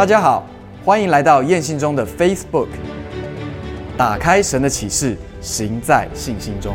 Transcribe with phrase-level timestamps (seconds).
[0.00, 0.46] 大家好，
[0.82, 2.68] 欢迎来到燕信中的 Facebook。
[3.98, 6.74] 打开神的启示，行在信心中。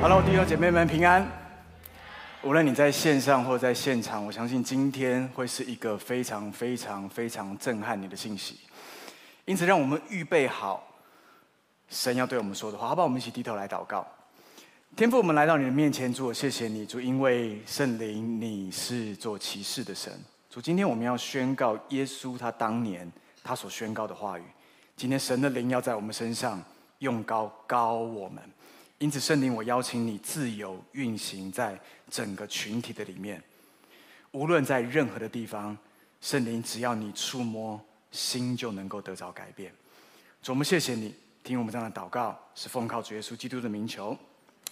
[0.00, 1.26] Hello，弟兄姐妹们平安。
[2.44, 8.60] 无论你在线上或在现场，我相信今天会是一个非常非常非常震撼你的信息。
[9.46, 10.80] 因此，让我们预备好
[11.88, 13.06] 神要对我们说的话，好不好？
[13.08, 14.06] 我们一起低头来祷告。
[14.96, 20.12] 天父，我们来到你的面前，主，我谢谢你，主，因为圣灵你是做启示的神。
[20.48, 23.10] 主，今天我们要宣告耶稣他当年
[23.42, 24.44] 他所宣告的话语。
[24.94, 26.62] 今天神的灵要在我们身上
[27.00, 28.40] 用高高我们，
[28.98, 31.76] 因此圣灵，我邀请你自由运行在
[32.08, 33.42] 整个群体的里面，
[34.30, 35.76] 无论在任何的地方，
[36.20, 37.80] 圣灵只要你触摸，
[38.12, 39.72] 心就能够得着改变。
[40.40, 44.16] 主，我们谢谢你，听我们这样的祷告，是奉靠主耶稣基督的名求。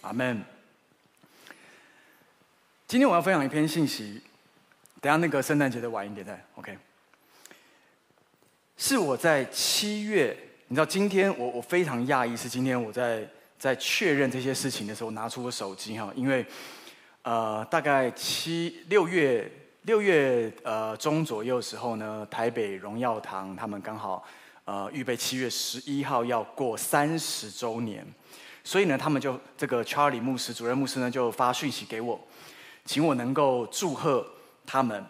[0.03, 0.43] 阿门。
[2.85, 4.21] 今天我要分享一篇信息，
[4.99, 6.77] 等下那个圣诞节的晚一点再 OK。
[8.75, 13.25] 是我在七月，你知道今天我我非常讶异，是今天我在
[13.57, 16.45] 在确认这些事情的时候，拿出我手机哈，因为
[17.21, 19.49] 呃大概七六月
[19.83, 24.27] 六月呃中左右的时候呢，台北荣耀堂他们刚好
[24.65, 28.05] 呃预备七月十一号要过三十周年。
[28.63, 32.19] 所以呢，他们就这个查理牧师主任牧师呢，就发讯息给我，
[32.85, 34.25] 请我能够祝贺
[34.65, 35.05] 他们。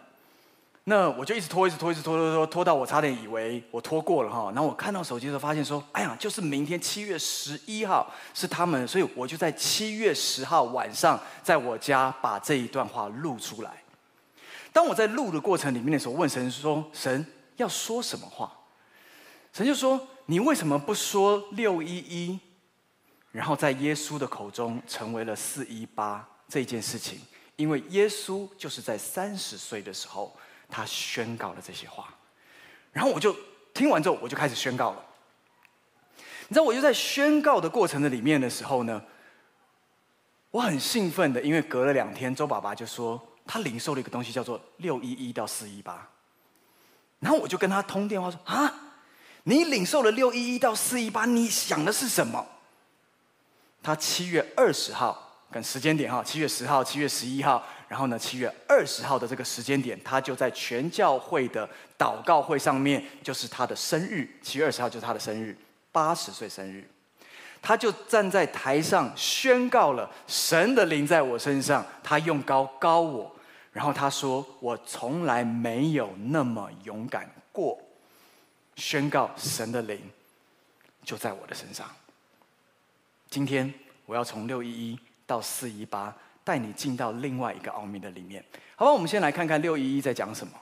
[0.86, 4.52] 那我就一直拖，一直拖，一直拖，拖拖拖，拖到我差点以为我拖过了哈。
[4.54, 13.82] 然后我看到手机的时候，发现说，哎呀，就是明天七月十一号是他们，所以我就在七月十号晚上，在我家把这一段话录出来。
[14.72, 17.24] 当我在录的过程里面的时候，问神说：“神
[17.56, 18.52] 要说什么话？”
[19.54, 22.38] 神就说：“你为什么不说六一一？”
[23.34, 27.20] 然后在耶稣的口中成为了四一八这件事情，
[27.56, 30.32] 因为耶稣就是在三十岁的时候，
[30.70, 32.14] 他宣告了这些话。
[32.92, 33.36] 然后我就
[33.74, 35.04] 听完之后，我就开始宣告了。
[36.46, 39.02] 你知道，我就在宣告的过程的里面的时候呢，
[40.52, 46.08] 我很兴奋的，因为隔了两天，周爸爸就说他领受了一个东西，叫做六一一到四一八。
[47.18, 48.72] 然后我就跟他通电话说：“啊，
[49.42, 52.46] 你领受了六一一到四一八，你想的是什么？”
[53.84, 61.68] 他七月二十号跟时间点哈，七月十号、七月十一号，然后呢，七月二十号的这个时间点，他就在全教会的
[61.98, 64.26] 祷告会上面，就是他的生日。
[64.42, 65.54] 七月二十号就是他的生日，
[65.92, 66.82] 八十岁生日，
[67.60, 73.36] 他就站在台上宣告了神的灵在我身上，他用高高我，
[73.70, 77.78] 然后他说我从来没有那么勇敢过，
[78.76, 80.00] 宣告神的灵
[81.04, 81.86] 就在我的身上。
[83.34, 83.74] 今天
[84.06, 84.96] 我要从六一一
[85.26, 86.14] 到四一八，
[86.44, 88.40] 带你进到另外一个奥秘的里面。
[88.76, 90.52] 好吧，我们先来看看六一一在讲什么。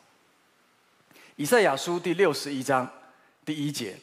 [1.37, 2.91] 以赛亚书第六十一章
[3.45, 3.95] 第一节，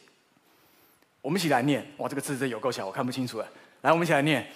[1.20, 1.84] 我们一起来念。
[1.98, 3.48] 哇，这个字真有够小，我看不清楚了。
[3.82, 4.48] 来，我们一起来念。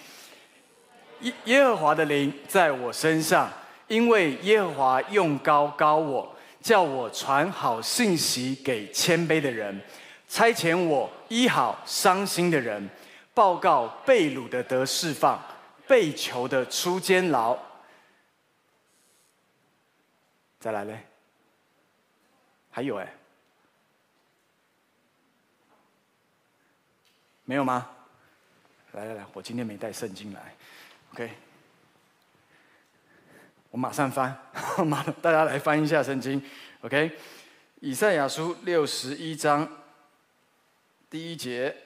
[1.22, 3.52] 耶耶和华的灵在我身上，
[3.88, 9.80] 因为耶和华用高高我，叫我传好信息给谦卑的人，
[10.28, 12.88] 差遣我医好伤心的人。
[13.34, 15.42] 报告被掳的得释放，
[15.88, 17.58] 被囚的出监牢。
[20.60, 21.04] 再来嘞？
[22.70, 23.12] 还有哎？
[27.44, 27.90] 没有吗？
[28.92, 30.54] 来来来，我今天没带圣经来
[31.12, 31.30] ，OK。
[33.70, 34.34] 我马上翻，
[34.86, 36.40] 马上大家来翻一下圣经
[36.82, 37.10] ，OK。
[37.80, 39.68] 以赛亚书六十一章
[41.10, 41.76] 第一节。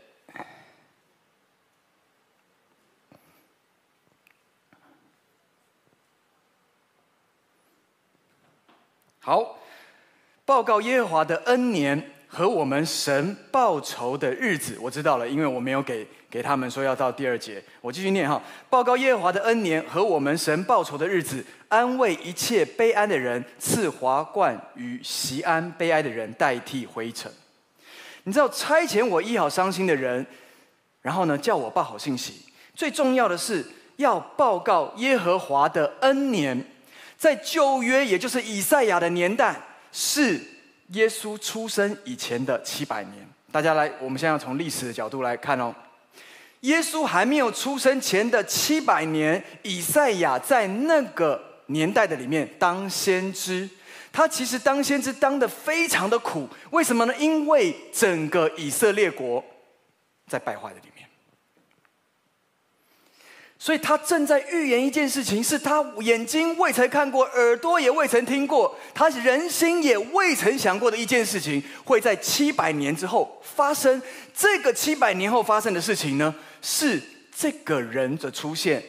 [9.28, 9.59] 好，
[10.47, 18.41] 报告耶和华的恩年和我们神报仇的日子，我知道了，因为我没有给给他们说要到第二节，我继续念哈。
[18.71, 27.31] 报告耶和华的恩年和我们神报仇的日子，安慰一切悲哀的人，赐华冠与锡安悲哀的人代替灰尘。
[28.22, 30.27] 你知道差遣我医好伤心的人，
[31.03, 32.47] 然后呢，叫我报好信息。
[32.74, 33.63] 最重要的是
[33.97, 36.65] 要报告耶和华的恩年。
[37.18, 39.60] 在旧约，也就是以赛亚的年代，
[39.91, 40.41] 是
[40.92, 43.28] 耶稣出生以前的七百年。
[43.50, 45.74] 大家来，我们现在要从历史的角度来看哦。
[46.60, 53.68] 耶稣还没有出生前的七百年，以赛亚在那个年代的里面当先知，
[54.12, 56.48] 他其实当先知当得非常的苦。
[56.71, 57.14] 为什么呢？
[57.18, 59.44] 因为整个以色列国
[60.28, 60.97] 在败坏的里面。
[63.60, 74.01] 所以他正在预言一件事情，是他眼睛未曾看过，耳朵也未曾听过，他人心也未曾想过的一件事情，会在七百年之后发生。
[74.33, 76.33] 这个七百年后发生的事情呢，
[76.63, 77.03] 是
[77.34, 78.81] 这个人的出现，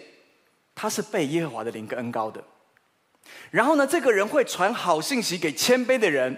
[0.76, 2.40] 他是被耶和华的灵跟恩膏的。
[3.50, 6.38] 然后呢，这个人会传好信息给谦卑的人，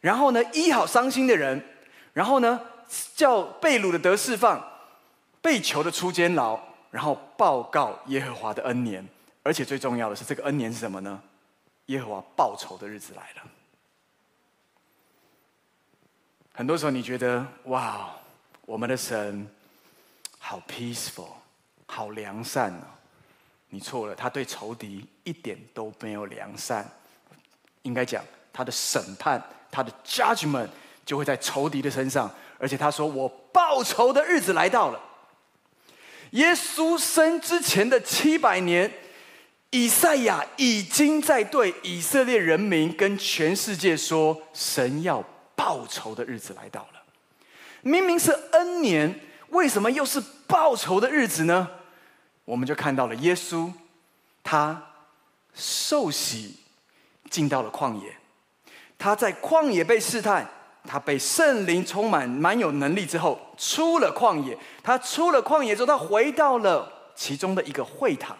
[0.00, 1.60] 然后呢，医好伤心的人，
[2.12, 2.60] 然后呢，
[3.16, 4.64] 叫被掳的得释放，
[5.42, 6.69] 被囚的出监牢。
[6.90, 9.06] 然后报告耶和华的恩年，
[9.42, 11.22] 而且最重要的是，这个恩年是什么呢？
[11.86, 13.42] 耶和华报仇的日子来了。
[16.52, 18.10] 很多时候你觉得哇，
[18.66, 19.48] 我们的神
[20.38, 21.28] 好 peaceful，
[21.86, 22.84] 好良善哦。
[23.68, 26.88] 你错了，他对仇敌一点都没有良善。
[27.82, 28.22] 应该讲，
[28.52, 30.68] 他的审判，他的 judgment
[31.06, 32.30] 就会在仇敌的身上。
[32.58, 35.00] 而且他说：“我报仇的日子来到了。”
[36.30, 38.90] 耶稣生之前的七百年，
[39.70, 45.24] 以赛亚已经在对以色列人民跟全世界说：神要
[45.56, 47.02] 报仇的日子来到了。
[47.82, 51.68] 明明是恩年，为什么又是报仇的日子呢？
[52.44, 53.72] 我们就看到了耶稣，
[54.42, 54.92] 他
[55.54, 56.56] 受洗
[57.28, 58.16] 进到了旷野，
[58.98, 60.48] 他在旷野被试探。
[60.84, 64.56] 他被圣灵充满，蛮有能力之后，出了旷野。
[64.82, 68.36] 他出了旷野之后，他回到了其中的一个会堂。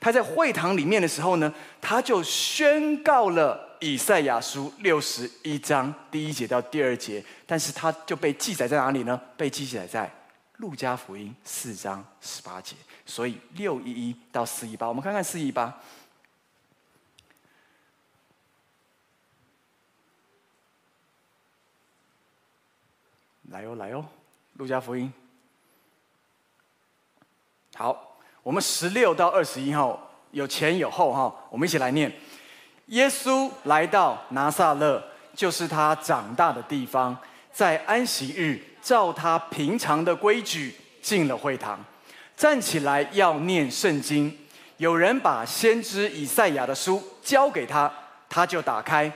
[0.00, 7.24] 他在会堂里面的时候呢，他就宣告了以赛亚书六十一章第一节到第二节。
[7.46, 9.20] 但是他就被记载在哪里呢？
[9.36, 10.10] 被记载在
[10.58, 12.76] 路加福音四章十八节。
[13.04, 15.74] 所以六一一到四一八，我们看看四一八。
[23.50, 24.04] 来哦，来哦，
[24.54, 25.12] 路加福音。
[27.74, 32.12] 好，我们十六到二十一号有前有后哈，我们一起来念。
[32.86, 35.02] 耶稣来到拿撒勒，
[35.34, 37.16] 就是他长大的地方，
[37.52, 41.84] 在安息日，照他平常的规矩进了会堂，
[42.36, 44.36] 站起来要念圣经。
[44.78, 47.92] 有人把先知以赛亚的书交给他，
[48.28, 49.12] 他就打开。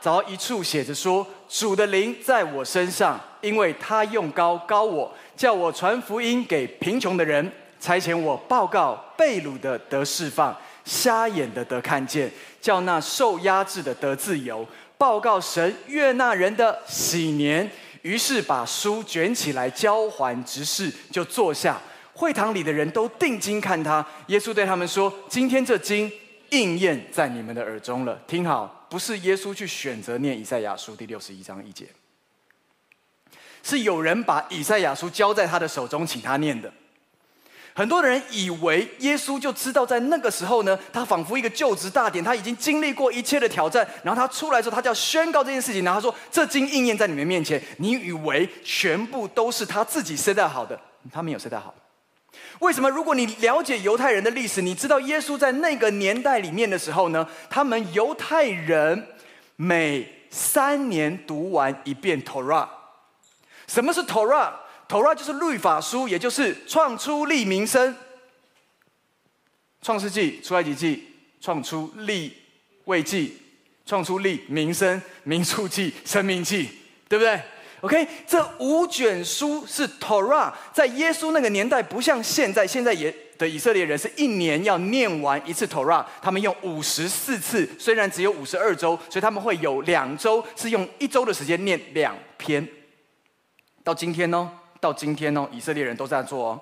[0.00, 7.50] 找一处写着说：“主的灵在我身上，因为他用高高我，叫我传福音给贫穷的人，
[7.80, 12.30] 差遣我报告被掳的得释放，瞎眼的得看见，
[12.60, 14.66] 叫那受压制的得自由，
[14.96, 17.68] 报告神悦纳人的喜年。”
[18.02, 21.76] 于是把书卷起来交还执事，就坐下。
[22.14, 24.04] 会堂里的人都定睛看他。
[24.28, 26.10] 耶稣对他们说：“今天这经
[26.50, 28.16] 应验在你们的耳中了。
[28.26, 31.86] 听好。”不是耶稣去选择念以赛亚书第六十一章一节，
[33.62, 36.72] 是有人把以赛亚书交在他的手中，请他念的。
[37.74, 50.80] 很多人以为耶稣就知道，在那个时候呢，他仿佛一个就职大典，他已经经历过一切的挑战，然后他出来之后，他就要宣告这件事情，然后他说：“这经应验在你们面前。”你以为全部都是他自己 set 好的？
[51.12, 51.72] 他没有 set 好。
[52.60, 52.90] 为什么？
[52.90, 59.06] 如果你了解犹太人的历史，你知道耶稣在那个年代里面的时候呢，他们犹太人
[59.56, 62.68] 每三年读完一遍 Torah。
[63.66, 67.94] 什么是 Torah？Torah 就是律法书，也就是创出利民生、
[69.82, 71.08] 创世纪、出埃及记、
[71.40, 72.34] 创出利
[72.86, 73.36] 未记、
[73.86, 76.68] 创出利民生、民数记、申命记，
[77.08, 77.40] 对不对
[77.80, 92.66] ？OK，这五卷书是 Torah，在耶稣那个年代，不像现在，现在也的以色列人是一年要念完一次 Torah，他们用五十四次，虽然只有五十二周，所以他们会有两周是用一周的时间念两篇。
[93.84, 96.60] 到今天呢，到今天呢，以色列人都这样做哦。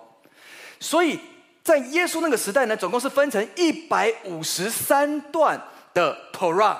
[0.78, 1.18] 所以
[1.62, 5.58] 在耶稣那个时代呢，总共是分成一百五十三段
[5.94, 6.76] 的 Torah，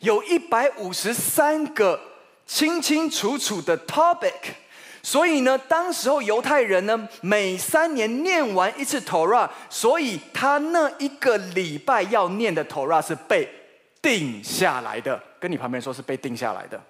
[0.00, 2.00] 有一百五十三个。
[2.46, 4.32] 清清楚楚的 topic，
[5.02, 13.48] 所以呢，当时候犹太人呢，每三年念完一次 Torah，所以他那一个礼拜要念的 Torah 是被
[14.02, 15.20] 定下来的。
[15.40, 16.80] 跟你旁边说，是被定下来的。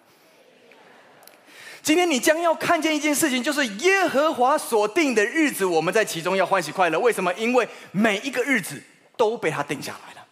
[1.83, 6.99] 今天你将要看见一件事情，就是耶和华所定的日子，我们在其中要欢喜快乐。
[6.99, 7.33] 为什么？
[7.35, 8.83] 因为每一个日子
[9.17, 10.27] 都被他定下来了。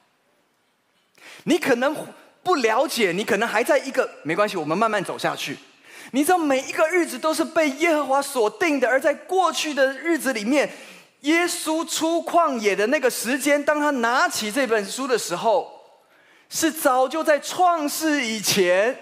[1.44, 1.94] 你可能。
[2.42, 5.56] 不了解，你可能还在一个，没关系，我们慢慢走下去。
[6.10, 10.68] 你知道每一个日子都是被耶和华所定的，而在过去的日子里面，
[11.20, 15.70] 耶稣出旷野的那个时间，当他拿起这本书的时候，
[16.50, 18.94] 是早就在创世以前，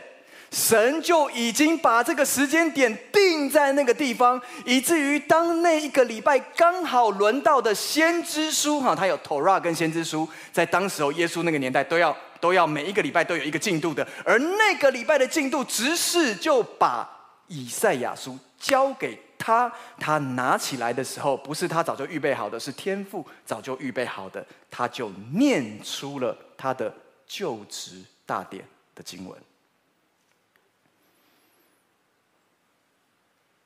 [0.52, 17.08] 神就已经把这个时间点定在那个地方，以至于当那一个礼拜刚好轮到的先知书哈，他有 Torah 跟先知书，在当时候耶稣那个年代都要都要每一个礼拜都有一个进度的，而那个礼拜的进度，执事就把
[17.48, 26.94] 以赛亚书交给他，他拿起来的时候，不是他早就预备好的，是天父早就预备好的，他就念出了他的
[27.26, 29.38] 就职大典的经文。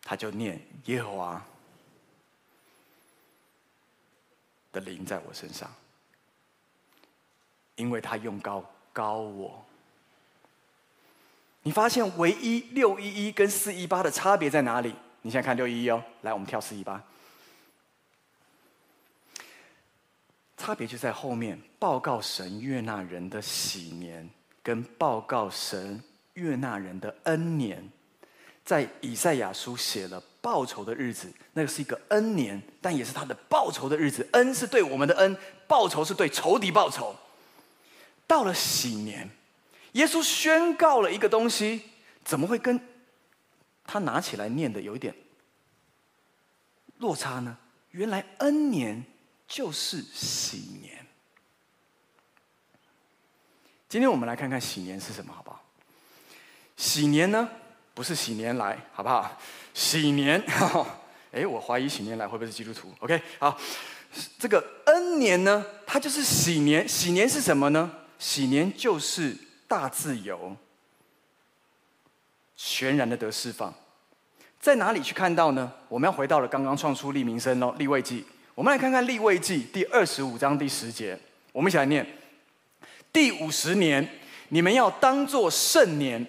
[0.07, 1.43] 他就念耶和华
[4.71, 5.73] 的灵在我身上，
[7.77, 9.65] 因为他用高高我。
[11.63, 14.95] 你发现唯一六一一跟四一八的差别在哪里？
[15.23, 17.03] 你现在看六一一哦，来，我们跳四一八。
[20.57, 24.29] 差别就在后面，报告神悦纳人的喜年，
[24.63, 26.03] 跟报告神
[26.35, 27.91] 悦纳人的恩年。
[28.65, 34.27] 在以赛亚书写了报仇的日子，那个是一个恩年，但也是他的报仇的日子。
[34.33, 37.15] 恩是对我们的恩，报仇是对仇敌报仇。
[38.27, 39.29] 到了喜年，
[39.93, 41.83] 耶稣宣告了一个东西，
[42.25, 42.81] 怎么会跟
[43.85, 45.15] 他拿起来念的有一点
[46.99, 47.57] 落差呢？
[47.91, 49.05] 原来恩年
[49.47, 51.07] 就是喜年。
[53.89, 55.63] 今天我们来看看喜年是什么，好不好？
[56.77, 57.49] 喜年呢？
[57.95, 59.39] 不是喜年来，好不好？
[59.73, 60.43] 喜年，
[61.31, 63.57] 哎，我怀疑喜年来会不会是基督徒？OK，好，
[64.39, 66.89] 这个恩年呢，它就是喜年。
[66.89, 67.93] 喜年是什么呢？
[68.19, 70.57] 喜年就是大自由，
[72.57, 73.73] 全然的得释放。
[74.61, 75.73] 在哪里去看到呢？
[75.89, 78.25] 我们要回到了刚刚创出利民生哦，利未记。
[78.55, 81.19] 我们来看看利未记第二十五章第十节，
[81.53, 82.07] 我们一起来念：
[83.13, 84.09] 第五十年，
[84.49, 86.27] 你们要当作圣年。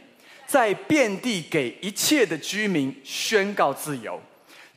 [0.47, 4.21] 在遍地给一切的居民宣告自由，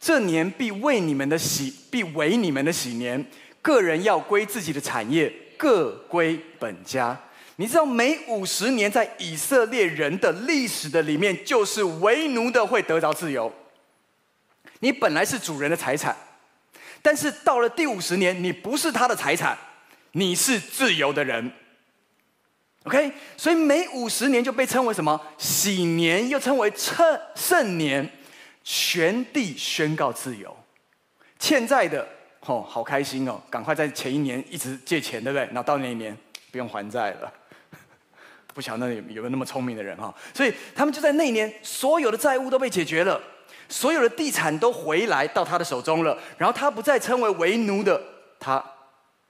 [0.00, 3.22] 这年必为你们的喜，必为你们的喜年。
[3.60, 7.20] 个人要归自己的产业，各归本家。
[7.56, 13.52] 你知道，每五十年在以色列人的历史的里面，就是为奴的会得着自由。
[14.78, 16.16] 你本来是主人的财产，
[17.02, 19.58] 但是到了第五十年，你不是他的财产，
[20.12, 21.50] 你是自由的人。
[22.84, 28.08] OK，所以每五十年就被称为什么喜年，又称为圣圣年，
[28.62, 30.56] 全地宣告自由。
[31.40, 32.08] 欠债的
[32.48, 35.44] 哦，好开心哦，赶快在前一年一直借钱，对不对？
[35.48, 36.16] 然后到那一年
[36.50, 37.30] 不用还债了。
[38.54, 40.12] 不晓得那有没有那么聪明的人哈？
[40.32, 43.20] 所以他们就在那一年，所有的债务都被解决了，
[43.68, 48.02] 所有的地产都回来到他的手中了，然后他不再称为为奴的，
[48.40, 48.64] 他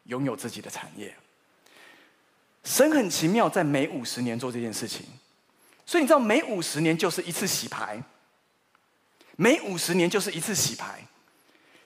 [0.05, 1.13] 拥有自己的产业。
[2.63, 5.05] 神很奇妙，在每五十年做这件事情，
[5.85, 8.01] 所以你知道，每五十年就是一次洗牌，
[9.35, 11.05] 每五十年就是一次洗牌。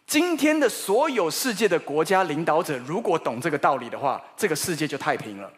[0.06, 5.50] 今天的所有世界的国家领导者，如果懂这个道理的话，这个世界就太平了，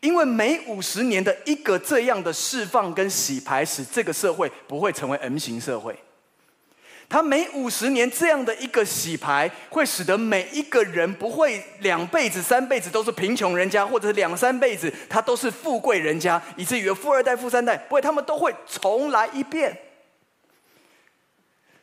[0.00, 5.96] 因为每五十年的一个这样的释放跟洗牌，使这个社会不会成为 M 型社会。
[7.08, 19.78] 他每五十年这样的一个洗牌，会使得每一个人不会两辈子、三辈子都是贫穷人家，或者是两三辈子他都是富贵人家，以至于富二代、富三代，不会，他们都会重来一遍。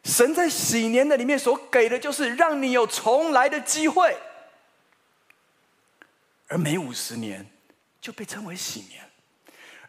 [0.03, 4.17] 神在喜年的里面所给的，就是让你有重来的机会，
[6.47, 7.45] 而每五十年
[8.01, 9.01] 就被称为喜年。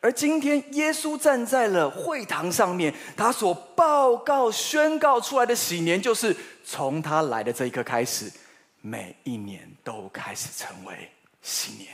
[0.00, 8.30] 而今天，耶稣站在了会堂上面，他所报告、宣告出来的喜年，就是从他来的这一刻开始，
[8.82, 11.88] 每一年都开始成为喜年。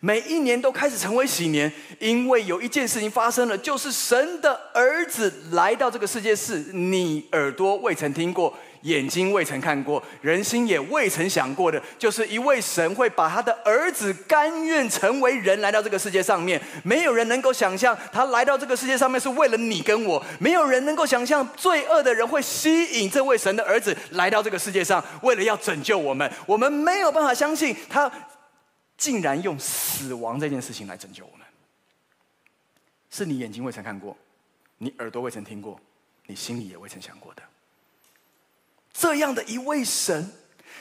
[0.00, 8.54] 每一年都开始成为喜年，因为有一件事情发生了，就是神的儿子来到这个世界，是你耳朵未曾听过。
[8.82, 16.62] 眼睛未曾看过，人心也未曾想过的，就是一位神会把他的儿子甘愿成为人来到这个世界上面。
[16.84, 20.24] 没有人能够想象他来到这个世界上面是为了你跟我。
[20.38, 26.30] 没有人能够想象罪恶的人会吸引这位神的儿子来到这个世界上，为了要拯救我们。
[26.46, 28.08] 我们没有办法相信他
[28.98, 31.46] 竟然用死亡这件事情来拯救我们。
[33.08, 34.14] 是你眼睛未曾看过，
[34.76, 35.80] 你耳朵未曾听过，
[36.26, 37.42] 你心里也未曾想过的。
[38.92, 40.30] 这样的一位神，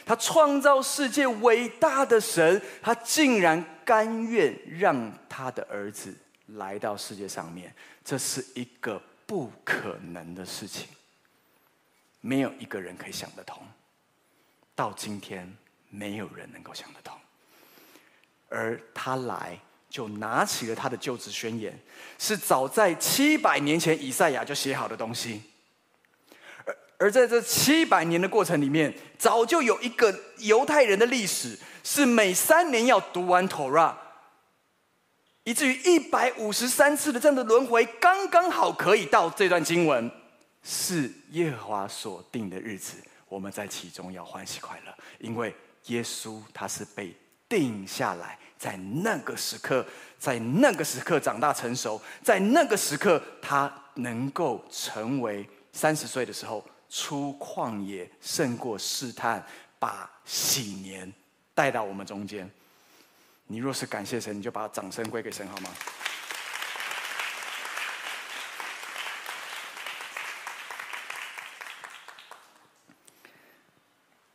[0.06, 6.14] 他创造世界伟大的神，他竟然甘愿让他的儿子
[6.48, 10.88] 来到世界上面，这是一个不可能的事情，
[12.20, 13.66] 没有一个人可以想得通。
[14.76, 15.56] 到今天，
[15.90, 17.18] 没有人能够想得通。
[18.50, 21.78] 而他来，就拿起了他的就职宣言，
[22.18, 25.42] 是早在七百年前以赛亚就写好的东西。
[26.66, 33.92] 而而在这七百年的过程里面，早就有一个犹太人的历史，是每三年要读完《Torah，》，
[35.44, 40.10] 以至于一百五十三次的这样的轮回，刚刚好可以到这段经文，
[40.64, 42.98] 是耶和华所定的日子，
[43.30, 47.16] 我们在其中要欢喜快乐，因为耶稣他是被
[47.48, 48.38] 定下来。
[48.58, 49.86] 在那个时刻，
[50.18, 59.46] 在那个时刻长大成熟，在那个时刻，他能够成为三十岁的时候出旷野，胜过试探，
[59.78, 61.14] 把喜年
[61.54, 62.50] 带到我们中间。
[63.46, 65.70] 你若是感谢神，你就把掌声归给神，好吗？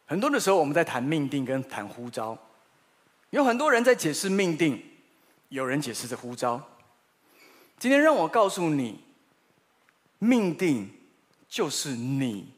[0.07, 2.38] 很多的时候，我们在谈命定跟谈呼召。
[3.33, 4.79] 有很多人在解释命定，
[5.49, 6.61] 有人解释着呼召。
[7.79, 9.01] 今天让我告诉你，
[10.19, 10.91] 命定
[11.49, 12.53] 就是你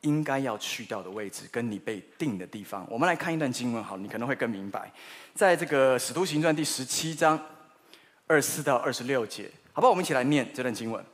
[0.00, 2.86] 应该要去到的位置，跟你被定的地方。
[2.88, 4.90] 我们来看一段经文，好，你可能会更明白。
[5.34, 7.38] 在这个《使徒行传》第十七章
[8.26, 9.90] 二四到二十六节，好不好？
[9.90, 11.04] 我们一起来念这段经文：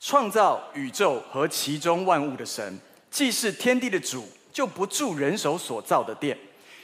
[0.00, 2.78] 创造宇宙和其中万物的神，
[3.10, 6.38] 既是天地的主，就不住人手所造的殿。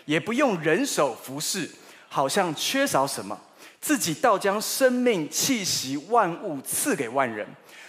[0.07, 1.71] 也不用人手服侍，
[2.09, 3.39] 好像缺少什么，
[3.81, 7.47] 自己倒将生命气息万物赐给万人。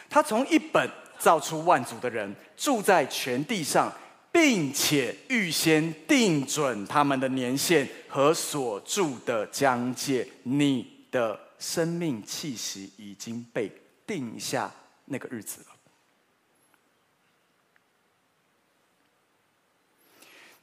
[0.09, 3.91] 他从一本造出万族的人，住在全地上，
[4.31, 10.27] 并且预先定准他们的年限和所住的疆界。
[10.43, 13.71] 你的生命气息已经被
[14.05, 14.71] 定下
[15.05, 15.76] 那个日子了。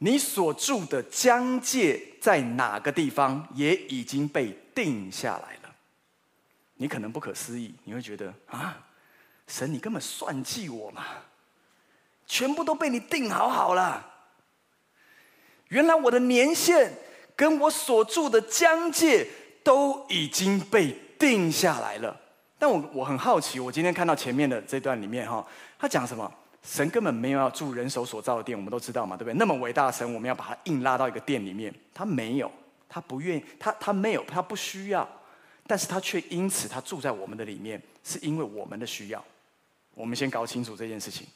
[0.05, 5.75] 你所住的疆界在哪个地方，也已经被定下来了。
[6.75, 8.77] 你可能不可思议，你会觉得啊，
[9.47, 11.07] 神，你根本算计我嘛？
[12.27, 14.07] 全部都被你定好好了。
[15.69, 16.93] 原来我的年限
[17.35, 19.27] 跟我所住的疆界
[19.63, 22.15] 都已经被定下来了。
[22.59, 25.43] 但我我很好奇，我今天看到前面的这段里面哈，
[25.79, 26.31] 他讲什么？
[26.65, 29.35] 神根本没有要住人手所造的殿，我们都知道嘛，对不对？
[29.35, 32.51] 那么伟大的神，我们要把他硬拉到一个殿里面，他没有，
[32.89, 35.07] 他不愿意，他他没有，他不需要，
[35.67, 39.23] 但是他却因此他住在我们的里面，是因为我们的需要。
[39.95, 41.27] 我们先搞清楚这件事情，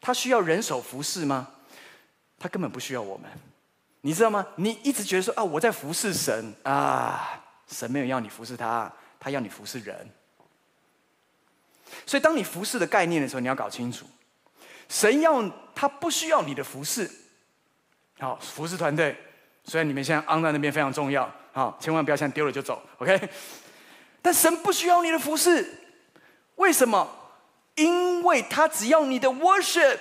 [0.00, 1.48] 他需要人手服侍吗？
[2.38, 3.30] 他根本不需要我们，
[4.00, 4.44] 你知道吗？
[4.56, 10.08] 你一直觉得说啊，我在服侍神啊，神没有要你服侍他，他要你服侍人。
[12.06, 14.06] 所以当你服侍的概念的时候，你要搞清楚。
[14.92, 15.42] 神要
[15.74, 17.10] 他不需要你的服侍，
[18.18, 19.16] 好，服侍团队，
[19.64, 23.18] 虽然你们现在昂在那边非常重要，好，千万不要像丢了就走，OK？
[24.20, 25.66] 但神不需要你的服侍，
[26.56, 27.08] 为什么？
[27.76, 29.98] 因为他只要你的 worship。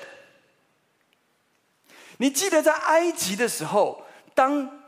[2.17, 4.81] 你记得在埃及的时候，当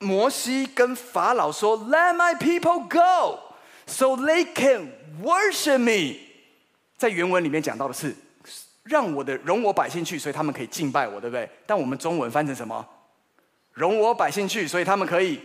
[0.00, 3.38] 摩西跟法老说 “Let my people go,
[3.86, 4.90] so they can
[5.22, 6.18] worship me”，
[6.96, 8.16] 在原文里面讲到的是。
[8.86, 11.48] 让我的容我百姓去，所以他们可以敬拜我，对不对？
[11.66, 12.86] 但我们中文翻成什么？
[13.72, 15.40] 容我百姓去，所以他们可以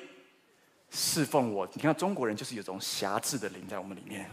[0.89, 1.67] 侍奉我。
[1.73, 4.29] 你看中国人就是有种辖制的灵在我们里面。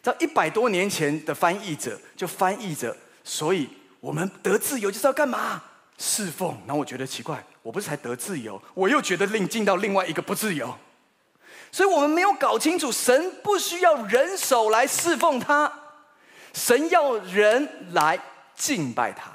[0.00, 3.68] 在一百多年前的翻译者就翻译着，所以
[4.00, 5.62] 我们得自由就是要干嘛？
[5.98, 6.56] 侍奉。
[6.66, 10.74] 然后我觉得奇怪，我不是才得自由，我又觉得另进到另外一个不自由。
[11.72, 15.72] 所以我们没有搞清楚，神不需要人手来侍奉他。
[16.54, 18.18] 神要人来
[18.54, 19.30] 敬拜他，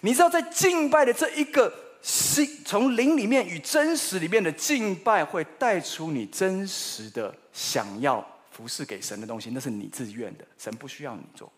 [0.00, 1.72] 你知道，在敬拜的这一个
[2.02, 11.52] 心，从灵里面与真实里面的敬拜，会带出你真实的想要服侍给神的东西，那是你自愿的，神不需要你做，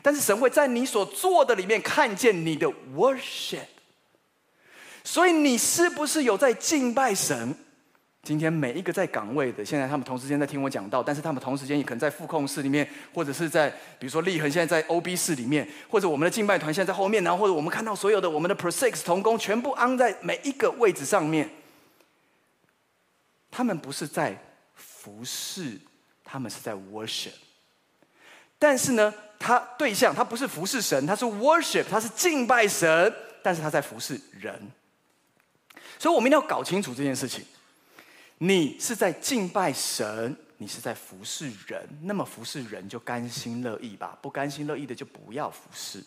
[0.00, 3.66] 但是神会在你所做的里面看见你的 worship，
[5.02, 7.54] 所以你是不是有在敬拜神？
[8.28, 21.48] 今天每一个在岗位的，现在他们同时间在听我讲道，但是他们同时间也可能在副控室里面，或者是在比如说立恒现在在 OB 室里面，或者我们的敬拜团现在在后面，然后或者我们看到所有的我们的 Pro6 同工全部安在每一个位置上面，
[23.50, 24.36] 他们不是在
[24.74, 25.78] 服侍，
[26.22, 27.32] 他们是在 worship。
[28.58, 33.10] 但是呢，他对象他不是服侍神，他是 worship，他是敬拜神，
[33.42, 34.70] 但是他在服侍人，
[35.98, 37.42] 所以我们一定要搞清楚这件事情。
[38.38, 46.02] 你是在敬拜神，你是在服侍人，那么服侍人就甘心乐意吧，不甘心乐意的就不要服侍，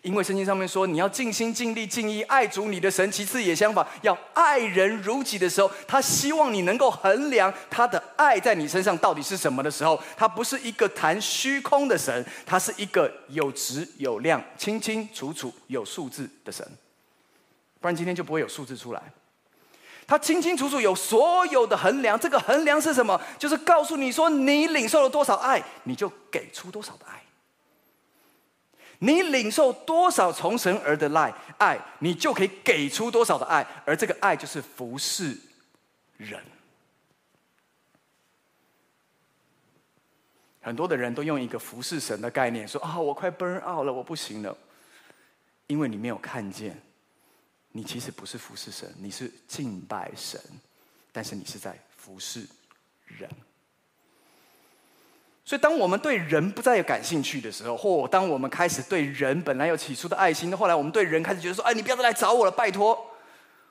[0.00, 16.64] 因为圣经上面说，你要尽心尽力尽意爱主你的神，其次也相反，要爱人如己的时候，他希望你能够衡量他的爱在你身上到底是什么的时候，他不是一个谈虚空的神，他是一个有值有量、清清楚楚有数字的神，
[17.80, 19.02] 不然今天就不会有数字出来。
[20.12, 23.18] 他清清楚楚有所有的衡量，这个衡量是什么？
[23.38, 27.22] 就是告诉你说，你领受了多少爱，你就给出多少的爱。
[28.98, 35.34] 你领受多少从神而的爱，爱你就可以给出多少的爱，而这个爱就是服侍
[36.18, 36.38] 人。
[40.60, 44.54] 很多的人都用一个服侍神的概念说：“啊，我快 burn out 了，我不行了。”
[45.68, 46.78] 因为你没有看见，
[47.72, 50.40] 你其实不是服侍神，你是敬拜神，
[51.10, 52.46] 但是你是在服侍
[53.06, 53.28] 人。
[55.44, 63.06] 所以，当我们对人不再有感兴趣的时候，或当我们开始对人本来有起初的爱心，后来我们对人开始觉得说：“哎，你不要再来找我了，拜托。”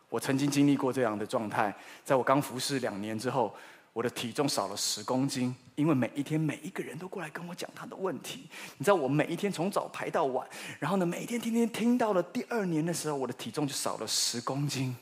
[0.09, 3.55] 我曾经经历过这样的状态，在我刚服侍两年之后，
[3.93, 8.47] 我的体重少了十公斤，因为每一天每一个人都过来跟我讲他的问题。
[8.77, 10.47] 你知道，我每一天从早排到晚，
[10.79, 14.95] 然后呢，每一天天天听到了第二年的时候，我的体重就少了十公斤，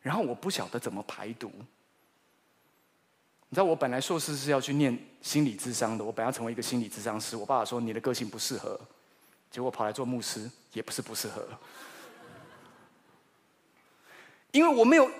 [0.00, 1.50] 然后我不晓得怎么排毒。
[3.50, 7.34] 你知道我本来硕士是要去念心理咨商的，我本来要成为一个心理咨商师。
[7.34, 8.78] 我爸爸说，你的个性不适合，
[9.50, 11.48] 结果跑来做牧师也不是不适合，
[14.52, 15.10] 因为我没有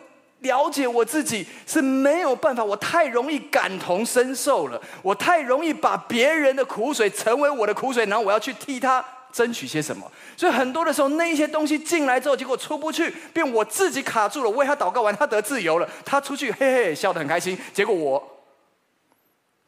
[0.40, 10.10] 了解我自己是没有办法，我太容易感同身受了，我太容易把别人的苦水成为我的苦水，然后我要去替他争取些什么。
[10.36, 14.50] 所以很多的时候，那一些东西进来之后，结果出不去，变我自己卡住了。
[14.50, 17.58] 为他祷告完，他得自由了，他出去嘿嘿笑得很开心。
[17.74, 18.44] 结果我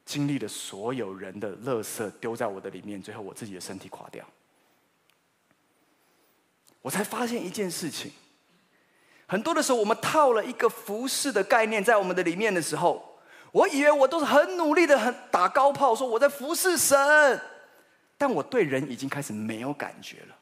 [0.04, 4.24] 经历了所有人的垃圾丢在我的里面，最后我自己的身体垮掉。
[6.82, 8.10] 我才发现一件事情：
[9.30, 13.16] 很多的时候，我们套了一个服侍的概念在我们的里面的时候，
[13.52, 17.40] 我以为我都是很努力的、很打高炮，说我在服侍神，
[18.18, 20.34] 但我对人已经开始没有感觉了。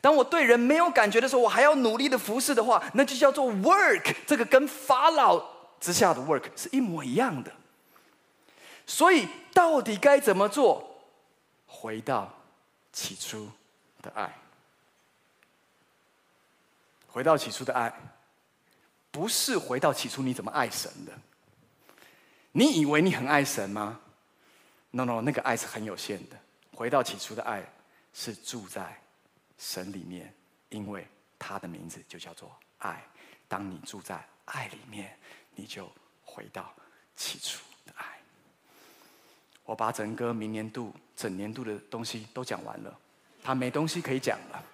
[0.00, 4.14] 当我对人没有感觉的时候，我还要努力的服侍的话，那就叫做 work。
[4.26, 5.44] 这个跟法老
[5.78, 7.52] 之下的 work 是一模一样的。
[8.86, 10.98] 所以，到底该怎么做？
[11.66, 12.32] 回到
[12.90, 13.50] 起初
[14.00, 14.34] 的爱。
[17.08, 17.92] 回到起初的爱，
[19.10, 21.12] 不是回到起初你怎么爱神的。
[22.52, 24.00] 你以为你很爱神吗
[24.90, 26.36] ？No No，那个爱是很有限的。
[26.72, 27.64] 回到起初的爱，
[28.12, 28.96] 是住在。
[29.62, 30.34] 神里面，
[30.70, 31.06] 因为
[31.38, 33.04] 他的名字就叫做爱。
[33.46, 35.14] 当你住在爱里面，
[35.54, 35.86] 你就
[36.24, 36.74] 回到
[37.14, 38.06] 起初的爱。
[39.64, 42.98] 我把整个明年度、整年度的东西都讲完了，
[43.42, 44.64] 他没东西可以讲了。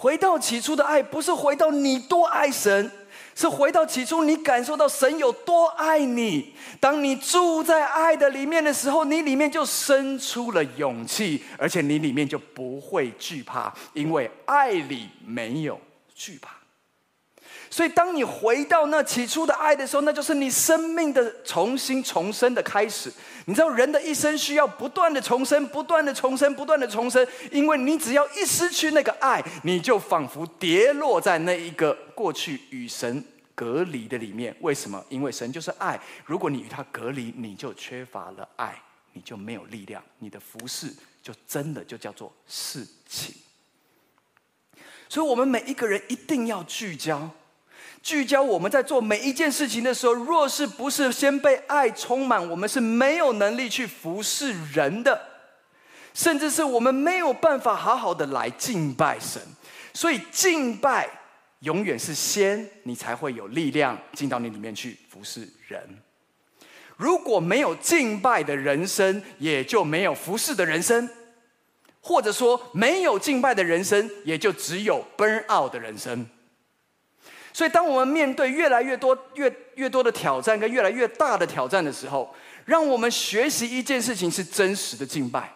[0.00, 2.90] 回到起初的爱，不是回到你多爱神。
[3.34, 6.54] 是回到起初，你感受到神有多爱你。
[6.78, 15.78] 当你住在爱的里面的时候，你里面就生出了勇气，而且你里面就不会惧怕，因为爱里没有
[16.14, 16.59] 惧怕。
[17.72, 23.12] 所以，当你回到那起初的爱的时候，那就是你生命的重新重生的开始。
[23.46, 33.24] 你知道，人的一生需要不断的重生，不断的重生，不断的重生，因为你只要一失去那个爱，你就仿佛跌落在那一个过去与神。
[33.52, 35.04] 隔离的里面，为什么？
[35.10, 36.00] 因为神就是爱。
[36.24, 40.90] 如果你与他隔离，你就缺乏了爱，你就没有力量，你的服侍
[41.22, 43.34] 就真的就叫做事情。
[45.10, 47.30] 所以，我们每一个人一定要聚焦，
[48.02, 55.20] 聚焦我们在做每一件事情的时候，若是不是先被爱充满，我们是没有能力去服侍人的，
[56.14, 59.40] 甚至是我们没有办法好好的来敬拜神。
[59.92, 61.08] 所以，敬拜。
[61.60, 65.78] 永远是先，你才会有力量进到你里面去服侍人。
[66.96, 71.06] 如果没有敬拜的人生，也就没有服侍的人生；
[72.00, 76.26] 或者说，没有敬拜的人生，也就只有 burn out 的人生。
[77.52, 82.34] 所以，当我们面对越来越多、越越多的挑战跟越来越大的挑战的时候，
[82.64, 85.52] 让我们学习一件事情：是真实的敬拜。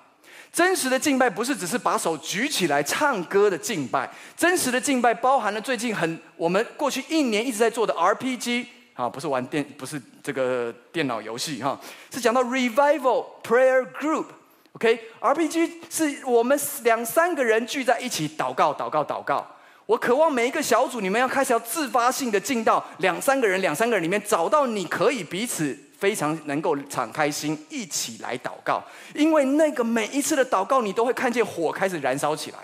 [0.52, 11.76] 真实的敬拜不是只是把手举起来唱歌的敬拜，真实的敬拜包含了最近很我们过去一年一直在做的 RPG 啊，不是玩电，不是这个电脑游戏哈，
[12.12, 19.44] 是讲到 Revival Prayer Group，OK，RPG 是我们两三个人聚在一起祷告，祷告，祷告。
[19.86, 25.78] 我渴望每一个小组，你们要开始要自发性的进到两三个人、两三个人里面，找到你可以彼此。
[25.96, 28.82] 非常能够敞开心一起来祷告，
[29.14, 32.58] 因为那个每一次的祷告，你都会看见火开始燃烧起来。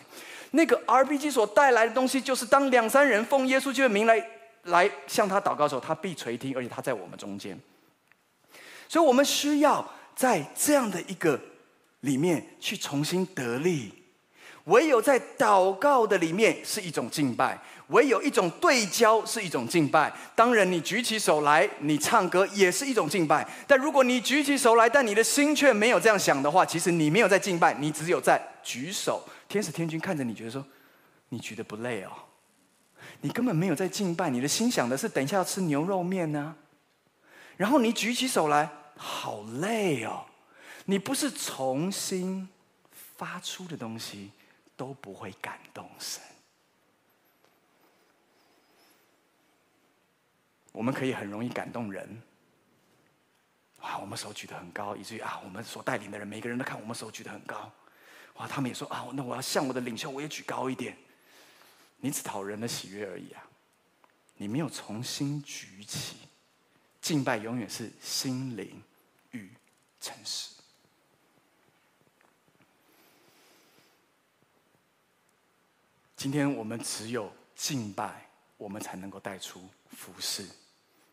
[0.51, 4.23] 那个 RPG 所带来的东西，就是当两三人奉耶稣基督的名来
[4.65, 7.59] 来向他祷告的时候，他必垂听，而且他在我们中间。
[8.89, 11.41] 所以，我们需要在这样的一个
[12.01, 13.91] 里面去重新得力。
[14.65, 20.13] 唯有在祷告的里面是一种敬拜，唯有一种对焦是一种敬拜。
[20.37, 23.47] 当然，你举起手来，你唱歌也是一种敬拜。
[23.67, 29.23] 但如果你举起手来，但你的心却没有这样想的话，其实你没有在敬拜，你只有在举手。
[29.49, 30.65] 天使天军看着你，觉得说
[31.31, 32.11] ：“你举得不累哦，
[33.23, 36.55] 你根本没有在敬拜，你的心想的是等一下要吃牛肉面呢。
[37.57, 40.25] 然后你举起手来，好累哦，
[40.85, 42.49] 你不是重新
[43.17, 44.31] 发出的东西
[44.81, 46.23] 都不会感动神。
[50.73, 52.23] 我们可以很容易感动人，
[53.83, 57.71] 哇，我们手举得很高，以至于啊，我们所带领的人每个人都看我们手举得很高。”
[58.37, 60.97] 哇，他们也说啊，那我要向我的领袖，我也举高一点。
[61.99, 63.47] 你只讨人的喜悦而已啊，
[64.39, 66.17] 你没有重新举起。
[67.03, 68.83] 敬拜永远是心灵
[69.33, 69.53] 与
[70.01, 70.55] 诚实。
[76.21, 78.29] 今天我们只有敬拜，
[78.59, 80.45] 我们才能够带出服事。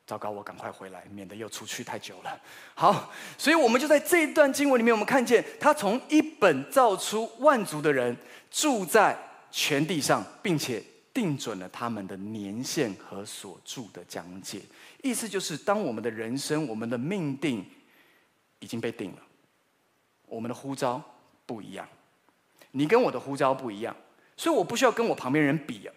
[0.06, 2.42] 糟糕，我赶快回来，免得又出去太久了。
[2.76, 8.18] 好，所以我们就在这一段经文里面，我们看见他从一本造出万族的人，
[8.52, 9.18] 住在
[9.50, 14.62] 全地上，并且定准了他们的年限和所住的疆界。
[15.02, 17.66] 意思就是，当我们的人生、我们的命定
[18.60, 19.22] 已经被定了，
[20.26, 21.02] 我们的呼召
[21.46, 21.88] 不一样，
[22.72, 23.96] 你跟我的呼召不一样，
[24.38, 25.92] 所以我不需要跟我旁边人比啊，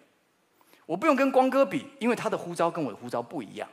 [0.87, 3.68] 我不用跟光哥比，因为他的呼召跟我的呼召不一样。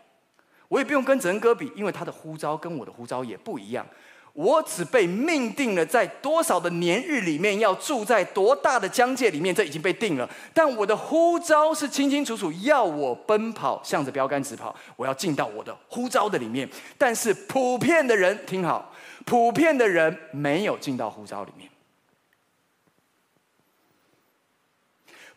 [0.67, 3.87] 我也不用跟哲恩哥比，因为他的呼召跟我的呼召也不一样。
[4.33, 10.29] 我只被命定了在多少的年日里面，要住在多大的疆界里面，这已经被定了。
[10.53, 14.75] 但我的呼召是清清楚楚，要我奔跑，向着标杆直跑。
[14.95, 16.69] 我要进到我的呼召的里面。
[16.97, 18.93] 但是普遍的人听好，
[19.25, 21.67] 普遍的人没有进到呼召里面。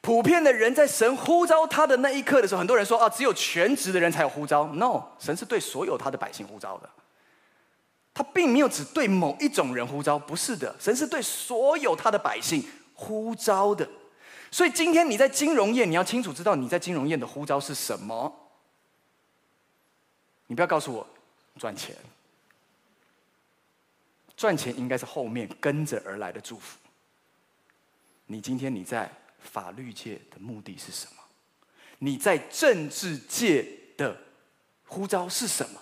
[0.03, 4.67] 普遍的人在神呼召他的那一刻的时候，很多人说啊，只有全职的人才有呼召。
[4.69, 6.89] No，神是对所有他的百姓呼召的。
[8.15, 13.87] 他并没有只对某一种人呼召，不是的，神是对所有他的百姓呼召的。
[14.51, 18.35] 所以今天你在金融业，你要清楚知道你在金融业的呼召是什么。
[20.47, 21.07] 你不要告诉我
[21.59, 21.95] 赚钱，
[24.35, 26.79] 赚钱应该是后面跟着而来的祝福。
[28.25, 29.11] 你今天你在。
[29.41, 31.23] 法律界的目的是什么？
[31.99, 34.17] 你在政治界的
[34.87, 35.81] 呼召是什么？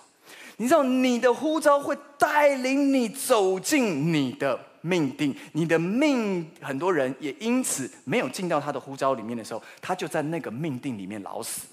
[0.57, 11.67] 你知道你的呼召会带领你走进你的命定，你的命，很多人也因此没有进到他的呼召里面的时候，他就在那个命定里面老死。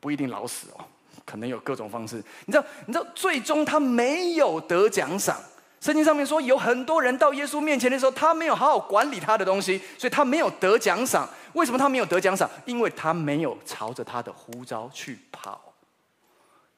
[0.00, 0.84] 不一定老死哦，
[1.26, 2.16] 可能有各种方式。
[2.46, 5.38] 你知道，你知道，最终他没有得奖赏。
[5.80, 11.28] 圣经上面说，有很多人到耶稣面前的时候，他没有好好管理他的东西，所以他没有得奖赏。
[11.54, 12.48] 为什么他没有得奖赏？
[12.66, 15.74] 因为他没有朝着他的呼召去跑。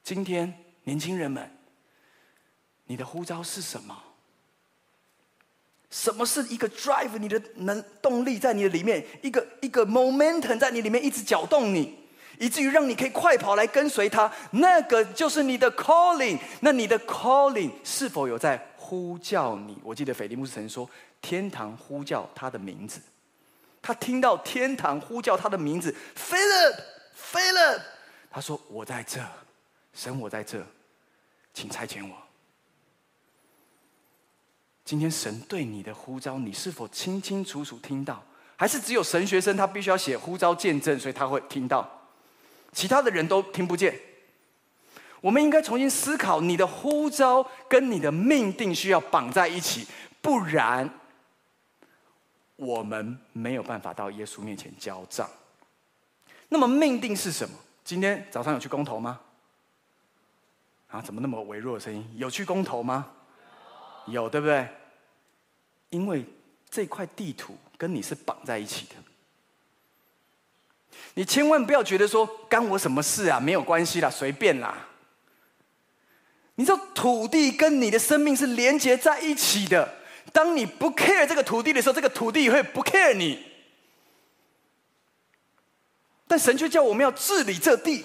[0.05, 0.53] 今天
[0.85, 1.51] 年轻人们，
[2.87, 3.97] 你的呼召是什么？
[5.91, 9.05] 什么是一个 drive 你的能动力在你的里面？
[9.21, 12.02] 一个一个 momentum 在你里面一直搅动你，
[12.39, 14.31] 以至于让你可以快跑来跟随他。
[14.51, 16.39] 那个就是你的 calling。
[16.61, 18.69] 那你的 calling 是否有在？
[18.85, 20.91] 呼叫你，我记得斐利牧师曾说
[21.23, 23.01] ：“天堂呼叫他的名字。”
[23.81, 27.81] 他听到天堂呼叫他的名字，Philip，Philip。
[28.31, 29.19] 他说：“我在这，
[29.95, 30.63] 神，我在这，
[31.55, 32.15] 请差遣我。”
[34.85, 38.23] 今天神对你的呼召，你是否清清楚楚听到？
[38.57, 41.89] 还是只有神学生他必须要写呼召见证，所以他会听到，
[42.73, 43.99] 其他的人都听不见？
[45.21, 49.87] 我们应该重新思考，你的呼召跟你的命定需要绑在一起，
[50.21, 50.91] 不然
[52.57, 55.31] 我们没有办法到耶稣面前交账。
[56.49, 57.57] 那么命定是什么？
[57.85, 59.21] 今天早上有去公投吗？
[60.89, 62.05] 啊，怎么那么微弱的声音？
[62.17, 63.13] 有去公投吗？
[64.07, 64.69] 有，对不对？
[65.91, 66.25] 因为
[66.69, 68.95] 这块地图跟你是绑在一起的。
[71.15, 73.39] 你千万不要觉得说干我什么事啊？
[73.39, 74.89] 没有关系啦，随便啦。
[76.55, 79.97] 你知道土地跟你的生命是连接在一起的。
[80.33, 83.43] 当你不 care 这个土地的时候，这个土地会不 care 你。
[86.27, 88.05] 但神却叫我们要治理这地。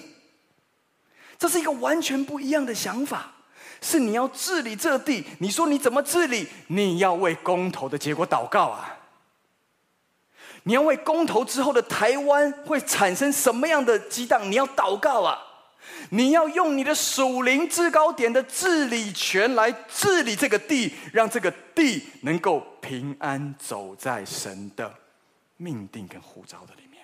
[1.38, 3.32] 这是一个完全不一样的想法。
[3.80, 6.48] 是你要治理这地，你说你怎么治理？
[6.66, 8.97] 你要为公投的结果祷告啊！
[10.68, 14.52] 你要为公投之后的台湾会产生什么样的激荡？
[14.52, 15.42] 你要祷告啊！
[16.10, 24.92] 你要用你的属灵制高点的治理权来治理这个地，让这个地能够平安走在神的
[25.56, 27.02] 命定跟呼召的里面。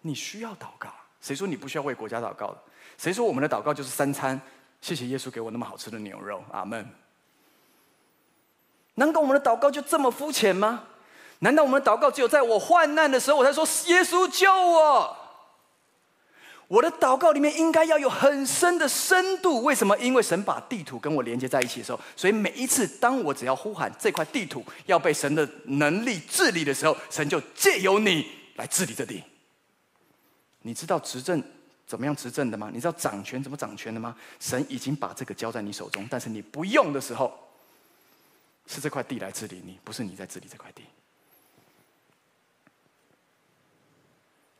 [0.00, 0.88] 你需要祷告，
[1.20, 2.56] 谁说你不需要为国家祷告？
[2.96, 4.40] 谁说我们的祷告就是三餐？
[4.80, 6.88] 谢谢耶稣给我那么好吃的牛肉，阿门。
[8.94, 10.84] 难道我们的祷告就这么肤浅吗？
[11.42, 15.16] 难道我们的祷告只有在我患难的时候我才说耶稣救我？
[16.68, 19.98] 我的祷告里面应该要有很深的深度，为什么？
[19.98, 28.24] 因为神把地图跟我连接在一起的时候，所以每一次当我只要呼喊这块地图要被神的能力治理的时候，神就借由你
[28.54, 29.22] 来治理这地。
[30.62, 31.42] 你知道执政
[31.86, 32.70] 怎么样执政的吗？
[32.72, 34.16] 你知道掌权怎么掌权的吗？
[34.38, 37.36] 神已经把这个交在你手中，但是你不用的时候，
[38.66, 40.84] 是这块地来治理你，不是你在治理这块地。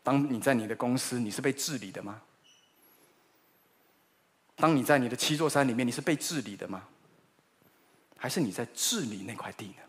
[0.02, 2.20] 当你在你的公司，你是被治理的吗？
[4.56, 6.86] 当你在你的七座山里面，你是被治理的吗？
[8.16, 9.82] 还是你在治理那块地呢？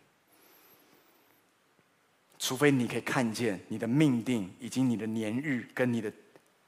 [2.39, 6.12] 除非你可以看见你的命定以及你的年日跟你的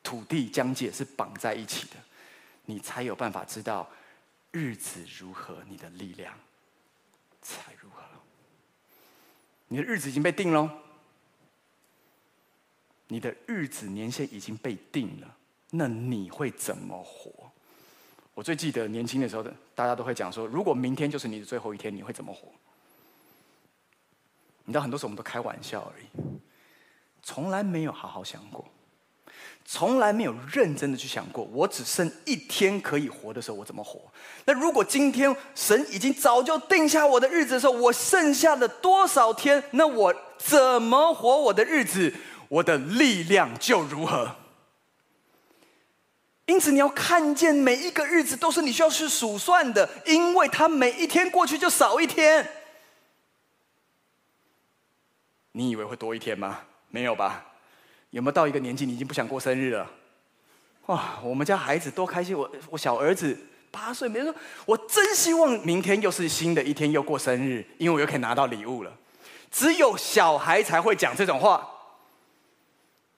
[0.01, 1.95] 土地疆界是绑在一起的，
[2.65, 3.89] 你才有办法知道
[4.51, 6.33] 日子如何，你的力量
[7.41, 8.03] 才如何。
[9.67, 10.84] 你的日子已经被定了。
[13.07, 15.37] 你的日子年限已经被定了，
[15.71, 17.31] 那你会怎么活？
[18.33, 22.49] 我最记得年轻的时候，大家都会讲说，如果明天就是你的最后一天，你会怎么活？
[24.65, 26.05] 你知道，很多时候我们都开玩笑而已，
[27.21, 28.65] 从来没有好好想过，
[29.63, 34.01] 从来没有认真的去想过，我只剩一天可以活的时候，我怎么活？
[34.45, 39.63] 那如果今天神已经早就定下我的日子的时候，我剩下的多少天？
[39.71, 42.11] 那我怎么活我的日子？
[42.49, 44.35] 我的力量就如何？
[46.47, 52.47] 因此，你要看见每一个日子都是你需要去数算的，因为它每一天过去就少一天。
[55.53, 56.59] 你以为会多一天吗？
[56.89, 57.43] 没有吧？
[58.11, 59.89] 有没有到一个年纪，你已经不想过生日了？
[60.85, 61.19] 哇！
[61.23, 62.37] 我们家孩子多开心！
[62.37, 63.35] 我我小儿子
[63.71, 64.33] 八岁，没说，
[64.67, 68.95] 我真希望明天又是新的一天，又过生日，因为我又可以拿到礼物了。
[69.49, 71.71] 只有小孩才会讲这种话。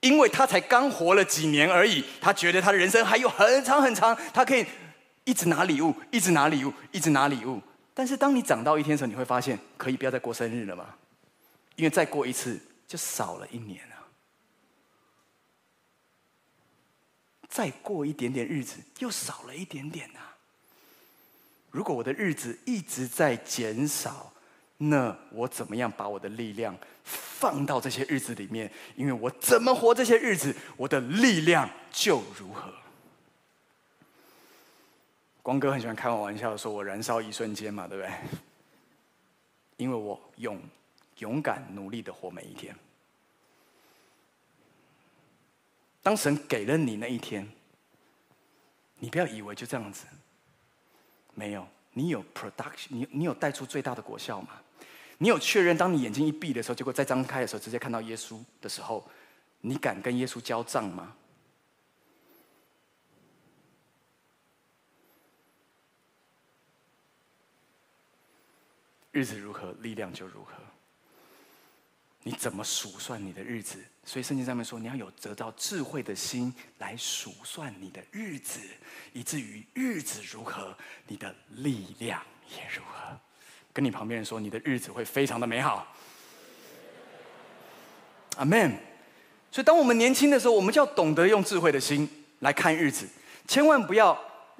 [0.00, 4.64] 因为他才刚活了几年而已，他觉得他的人生还有很长很长，他可以
[5.24, 7.60] 一直拿礼物，一直拿礼物，一直拿礼物。
[7.94, 10.94] 但是当你长到一天的时候，你会发现，可以不要再过生日了吗？
[11.74, 13.96] 因为再过一次就少了一年了。
[17.48, 20.36] 再过一点点日子，又少了一点点啊。
[21.70, 24.32] 如果我的日子一直在减少，
[24.80, 28.70] 那我怎么样把我的力量放到这些日子里面？
[28.94, 32.72] 因为我怎么活这些日子，我的力量就如何。
[35.42, 38.12] 光哥很喜欢开我玩笑，说我燃烧一瞬间嘛，对不对？
[39.78, 40.60] 因为我勇
[41.18, 42.72] 勇敢努力的活每一天。
[46.02, 47.50] 当神给了你那一天，
[49.00, 50.06] 你不要以为就这样子，
[51.34, 54.50] 没有，你有 production，你你有带出最大的果效吗？
[55.18, 59.04] 你有确认，当你眼睛一闭的时候，结果再张开的时候，直接看到耶稣的时候，
[59.60, 61.14] 你敢跟耶稣交账吗？
[69.10, 70.52] 日子如何，力量就如何。
[72.22, 73.82] 你怎么数算你的日子？
[74.04, 78.60] 所以圣经上面说，你要有得到智慧的心来数算你的日子，
[79.12, 80.76] 以至于日子如何，
[81.08, 83.18] 你的力量也如何。
[83.72, 85.86] 跟你旁边人说，你的日子会非常的美好。
[88.36, 88.72] 阿门。
[89.50, 92.08] 所以，当我们年轻的时候，我们就要懂得用智慧的心
[92.40, 93.08] 来看日子，
[93.46, 94.16] 千万不要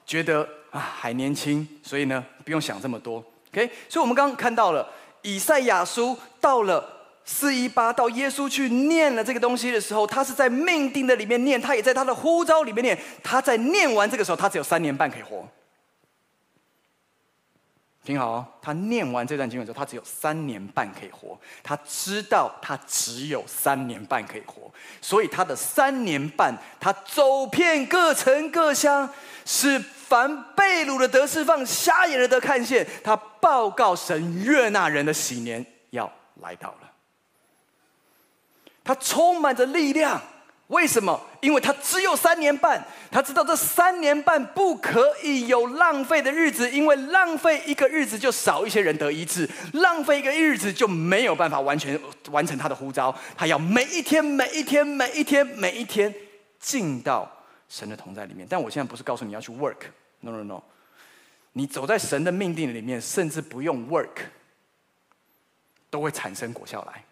[0.06, 3.22] 觉得啊还年轻，所以呢不用想这么多。
[3.52, 4.88] OK，所以我们刚刚看到了
[5.22, 6.82] 以赛亚书到了
[7.24, 12.98] 四一八，到耶稣去念了这个东西的时候，他是在命定的里面念，他也在他的呼召里面念。
[13.22, 15.46] 他在念完这个时候，他只有三年半可以活。
[18.08, 21.38] 听好，他念完这段经文之后，他只有三年半可以活。
[21.62, 29.12] 他知道他只有三年半可以活，所以他的三年半，他走遍各城各乡，
[29.44, 32.88] 使凡被掳的得释放，瞎眼的得看见。
[33.04, 36.90] 他报告神悦纳人的喜年要来到了。
[38.82, 40.18] 他充满着力量，
[40.68, 41.18] 为什么？
[41.40, 51.98] 因为他只有三年半，他知道这三年半不可以有浪费的日子，因为浪费一个日子就少一些人得医治，浪费一个日子就没有办法完全
[52.30, 53.14] 完成他的呼召。
[53.34, 56.14] 他要每一天、每一天、每一天、每一天
[56.60, 57.30] 进到
[57.70, 58.46] 神的同在里面。
[58.48, 60.62] 但我现在不是告诉你要去 work，no no no，
[61.54, 64.26] 你走在神的命定里面，甚至不用 work，
[65.88, 67.02] 都会产生果效来。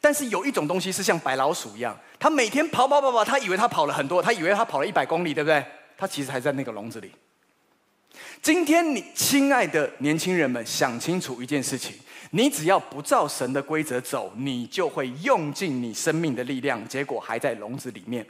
[0.00, 5.64] 但是有一种东西是像白老鼠一样，它每天跑跑跑跑，它以为它跑了很多，它以为它跑了一百公里，对不对？
[5.96, 7.10] 它其实还在那个笼子里。
[8.40, 11.94] 今天你亲爱的年轻人们，想清楚一件事情：
[12.30, 18.24] 你只要不照神的规则走，你就会用尽你生命的力量，结果还在笼子里面。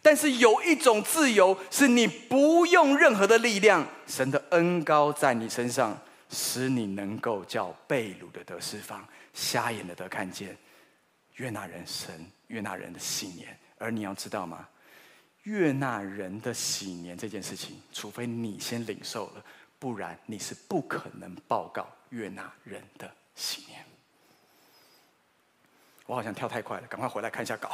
[0.00, 5.98] 但是有一种自由，是你不用任何的力量，神的恩膏在你身上，
[6.30, 9.04] 使你能够叫被掳的得释放。
[9.38, 10.56] 瞎眼的得看见，
[11.36, 14.68] 悦纳人神悦纳人的喜年，而你要知道吗？
[15.44, 19.44] 悦纳人的喜年这件事情，除非你先领受了，
[19.78, 23.84] 不然你是不可能报告悦纳人的喜年。
[26.04, 27.70] 我好像跳太快了，赶快回来看一下稿。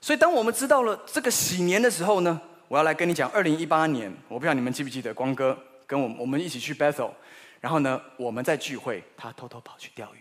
[0.00, 5.56] 所以，当我们知道了这个喜年的时候呢，我要来跟你讲，二零一八年，我不知道你们记不记得，光哥
[5.86, 7.12] 跟我我们一起去 Bethel。
[7.62, 10.18] 然后呢，我们在聚会，他偷偷跑去钓鱼。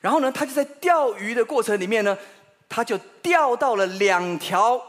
[0.00, 2.18] 然后呢，他就在钓鱼的过程里面呢，
[2.68, 4.82] 他就钓到了两条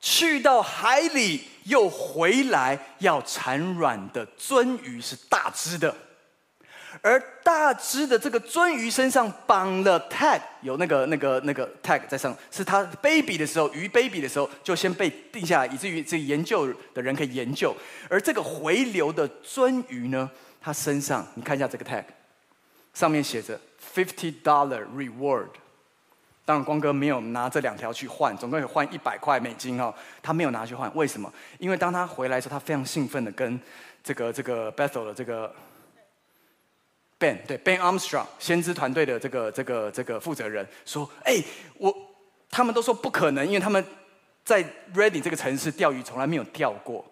[0.00, 5.94] 去到海里又回来要产卵的鳟鱼，是大只的。
[7.02, 17.74] 而大只的这个鳟鱼身上绑了 tag，有那个那个那个 tag 在上，是它 baby 的时候，鱼 baby 的时候就先被定下来，以至于这研究的人可以研究。
[18.08, 20.28] 而这个回流的鳟鱼呢，
[20.60, 22.04] 它身上你看一下这个 tag，
[22.92, 23.58] 上面写着
[23.94, 25.48] fifty dollar reward。
[26.44, 31.32] 当然，光哥没有拿这两条去换，总共有换一百块美金哦，他没有拿去换，为什么？
[31.58, 33.60] 因为当他回来的时候，他非常兴奋的跟
[34.02, 35.54] 这个这个 Bethel 的这个。
[37.20, 41.36] Ben 对 Ben Armstrong 先知团队的这个这个这个负责人说：“哎，
[41.76, 41.94] 我
[42.48, 43.84] 他们都说不可能，因为他们
[44.42, 44.64] 在
[44.94, 47.04] Redding 这个城市钓鱼从来没有钓过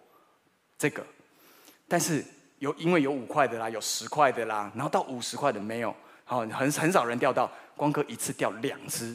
[0.79, 1.05] 这个，
[1.87, 2.25] 但是
[2.59, 5.95] 有因为有五块的啦，有十块的啦，然后到五十块的没有，
[6.25, 9.15] 好很很少人钓到，光哥一次钓两只，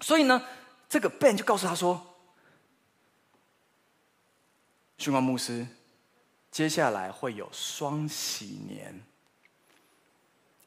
[0.00, 0.42] 所以呢，
[0.88, 2.16] 这个 Ben 就告诉他说，
[4.96, 5.66] 训光牧师，
[6.50, 9.02] 接下来会有双喜年。”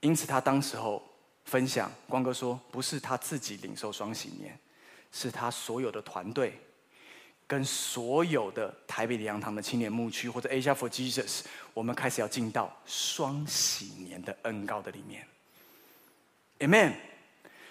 [0.02, 1.02] 因此，他当时候
[1.46, 4.56] 分享，光哥说，不是他自己领受双喜年，
[5.12, 6.60] 是他所有的团队，
[7.48, 11.42] 跟所有的台北的洋堂的青年牧区或者 Asia for Jesus，
[11.74, 15.26] 我们开始要进到双喜年的恩膏的里面。
[16.60, 16.94] Amen。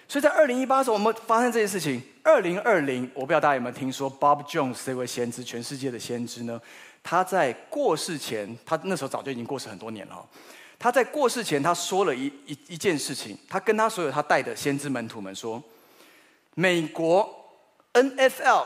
[0.07, 2.01] 所以在二零一八的时候，我们发生这件事情。
[2.23, 6.61] 二零二零，我不知道大家有没有听说 Bob Jones 这位先知，全世界的先知呢？
[7.01, 10.29] 他在过世前，他那时候早就已经过世很多年了。
[10.81, 13.37] 他在过世前，他说了一一一件事情。
[13.47, 15.63] 他跟他所有他带的先知门徒们说
[16.55, 17.29] ：“美国
[17.93, 18.65] NFL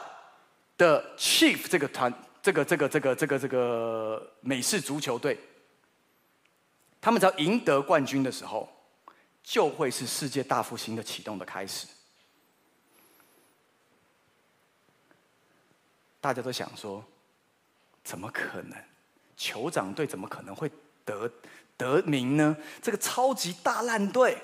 [0.77, 5.37] 的 Chief 这个团，这个这个这个这个这个美式足球队，
[7.01, 8.69] 他们只要赢得冠军的时候，
[9.43, 11.85] 就会是世界大复兴的启动的开始。”
[16.21, 17.03] 大家都想说
[18.05, 18.81] ：“怎么可能？
[19.37, 20.71] 酋长队怎么可能会
[21.03, 21.29] 得？”
[21.77, 22.55] 得名呢？
[22.81, 24.37] 这个超级大烂队，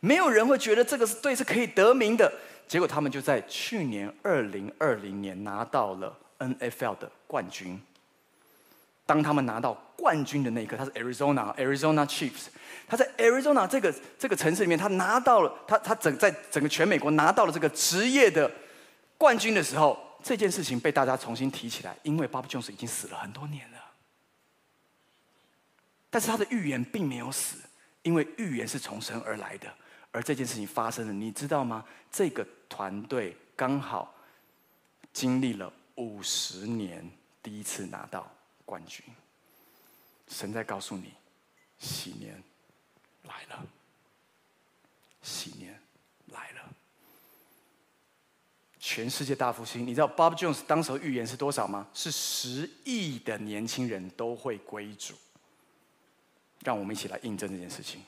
[0.00, 2.32] 没有人会觉得这个是队是可以得名的。
[2.66, 7.80] 结果他们就在去年二零二零年拿到了 NFL 的冠军。
[9.06, 12.48] 当他们拿到冠军的那一刻，他是 Arizona Arizona Chiefs，
[12.86, 18.50] 他在 Arizona 这个这个城市里面，他拿到了他他整在整个全美国拿到了这个职业的
[19.16, 23.77] 冠军的时候，这件事情被大家重新提起来，因为 Bob Jones 已经死了很多年了。
[26.10, 27.58] 但是他的预言并没有死，
[28.02, 29.72] 因为预言是从神而来的，
[30.10, 31.84] 而这件事情发生了，你知道吗？
[32.10, 34.14] 这个团队刚好
[35.12, 37.08] 经历了五十年，
[37.42, 38.30] 第一次拿到
[38.64, 39.04] 冠军。
[40.28, 41.12] 神在告诉你，
[41.78, 42.42] 喜年
[43.24, 43.66] 来了，
[45.22, 45.78] 喜年
[46.26, 46.70] 来了，
[48.78, 49.86] 全世界大复兴。
[49.86, 51.86] 你知道 Bob Jones 当时预言是多少吗？
[51.92, 55.14] 是十亿的年轻人都会归主。
[56.64, 58.02] 让我们一起来印证这件事情，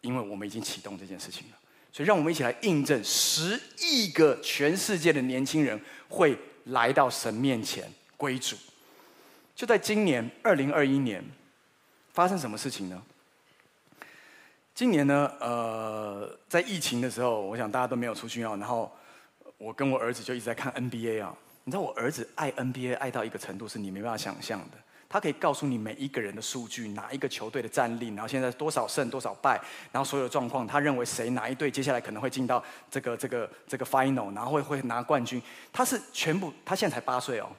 [0.00, 1.58] 因为我们已经启动这件事情了，
[1.92, 8.56] 所以让我们一起来印证十亿个全世界的年轻人会来到神面前归主。
[9.54, 11.22] 就在今年二零二一年，
[12.12, 13.02] 发生什么事情呢？
[14.74, 18.56] 今年呢，呃，在疫情的时候，我想大家都没有出去哦。
[18.58, 18.90] 然后
[19.58, 21.36] 我跟我儿子就一直在看 NBA 啊。
[21.64, 24.78] 你知道我儿子爱 NBA 爱到一个程度，是你没办法想象的。
[25.12, 29.60] 他可以告诉你每一个人的数据，哪一个球队的战力，然后现在多少胜多少败，
[29.92, 35.40] 然后所有的状况，他认为谁哪一队接下来可能会进到这个这个这个 final，然后会会拿冠军。
[35.70, 37.50] 他是全部，他现在才八岁哦。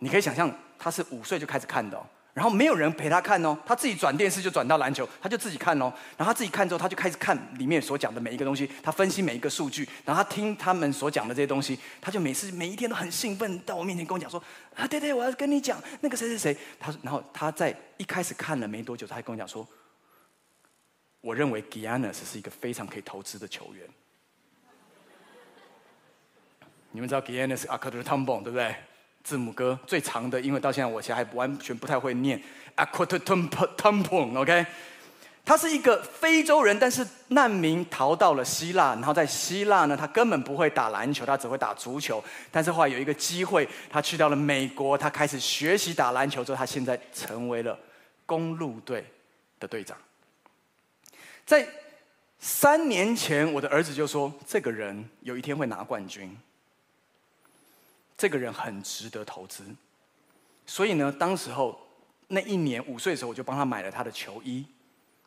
[0.00, 2.04] 你可以想象，他是五岁就开始看的哦。
[2.32, 5.92] 然后没有人陪他看哦，他自己转电视就转到篮球，他就自己看哦。
[6.16, 14.40] 然后他自己看之后，他就开始看里面所讲的每一个东西，他分析每一个数据，然后他听他们所讲的这些东西，他就每次每一天都很兴奋，到我面前跟我讲说
[14.76, 19.66] ：“啊，对对，我要跟你讲那个谁谁谁。”他然后他在一开始看了没多久，他还跟我讲说
[21.20, 23.86] ：“我认为 Giannis 是一个非常可以投资的球员。”
[26.92, 28.74] 你们知道 Giannis Antetokounmpo 对不对？
[29.22, 32.40] 字母哥最长的，因为到现在我其实还完全不太会念。
[32.76, 34.66] Antetokounmpo，OK，
[35.44, 42.22] 他是一个非洲人，但是难民逃到了希腊，然后在希腊呢，他根本不会打篮球，他只会打足球。
[42.50, 47.78] 但是后来有一个机会，他去到了美国，他开始学习打篮球之后，他现在成为了
[48.24, 49.04] 公路队
[49.58, 49.98] 的队长。
[51.44, 51.68] 在
[52.38, 56.34] 三年前，我的儿子就说，这个人有一天会拿冠军。
[58.20, 59.64] 这个人很值得投资，
[60.66, 61.80] 所以呢，当时候
[62.28, 64.56] 那一年五岁的时候，我就帮他买了他的球衣。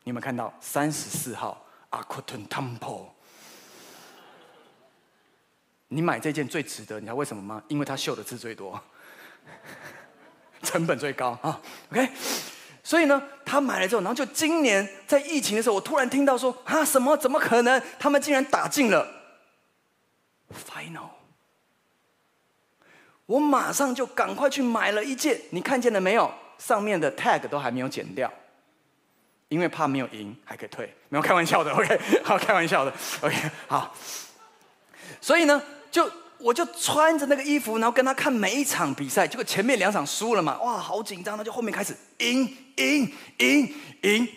[0.04, 3.06] 你有没有看到三十四号 Antetokounmpo？
[5.88, 7.60] 你买这件最值得，你知道为什么吗？
[7.66, 8.80] 因为他绣的字最多，
[10.62, 11.60] 成本最高啊。
[11.90, 12.08] OK，
[12.84, 17.16] 所以呢，他买了之后，然后就今年在疫情的时候，我突然听到说啊，什么？
[17.16, 17.82] 怎么可能？
[17.98, 19.04] 他们竟然打进了
[20.70, 21.08] Final。
[23.26, 26.30] 我马上就赶快去买了一件，你看见了没有？
[26.56, 28.32] 上面的 tag 都还没有剪掉，
[29.48, 33.92] 因为怕没有赢还可以退，没有开玩笑的， OK，好，开玩笑的，OK，好。
[35.20, 35.60] 所以呢，
[35.90, 36.08] 就
[36.38, 39.26] 我就穿着那个衣服，然后跟他看每一场比赛。
[39.26, 44.28] 结果前面两场输了嘛，哇，好紧张，那就后面开始赢赢赢赢。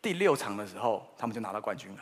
[0.00, 1.98] 第六场的时候，他们就拿到冠军了。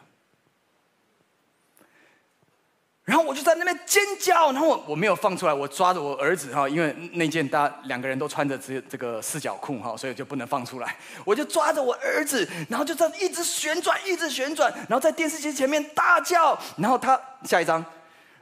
[3.05, 10.97] 然后我就在那边尖叫，然后我我没有放出来，我抓着我儿子哈，因为那件大家两个人都穿着这这个四角裤哈，所以就不能放出来。
[11.25, 16.57] 我就抓着我儿子，然后就这样一直旋转，一直旋转，然后在电视机前面大叫。
[16.77, 17.85] 然后他下一张，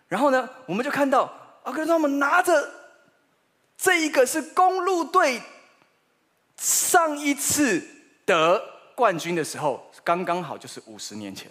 [0.08, 1.22] 然后呢，我们就看到
[1.62, 2.70] 啊，跟他们拿着
[3.78, 5.40] 这一个是公路队
[6.58, 7.82] 上一次
[8.26, 8.62] 得
[8.94, 11.50] 冠军的时候，刚刚好就是五十年前。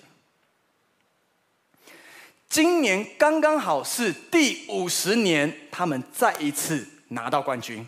[2.50, 7.88] 今年刚刚好是第五十年，他们再一次拿到冠军。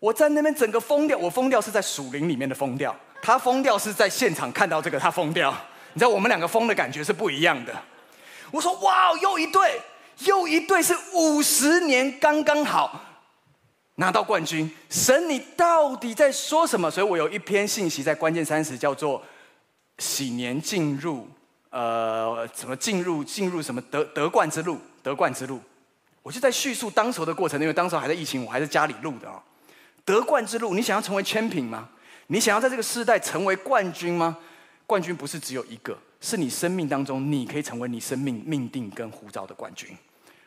[0.00, 5.54] 我在那边整个疯掉，我疯掉是在树林里面的疯掉，他疯掉是在现场看到这个，他疯掉。
[5.92, 7.72] 你知道我们两个疯的感觉是不一样的。
[8.50, 9.80] 我说哇哦，又一队，
[10.24, 13.00] 又一队是五十年刚刚好
[13.94, 14.68] 拿到冠军。
[14.90, 16.90] 神，你到底在说什么？
[16.90, 19.22] 所以我有一篇信息在关键三十，叫做
[19.98, 21.28] “喜年进入”。
[21.70, 24.78] 呃，怎么进入进入什么得得冠之路？
[25.02, 25.60] 得冠之路，
[26.22, 29.42] 我就在叙述当时的过程，因为当时还在疫情，我还在家里录的啊。
[30.04, 31.88] 得冠之路，你想要成为 champion 吗？
[32.28, 34.36] 你想要在这个时代成为冠军吗？
[34.86, 39.96] 冠军不是只有一个，是你生命当中你可以成为你生命命定跟呼召的冠军，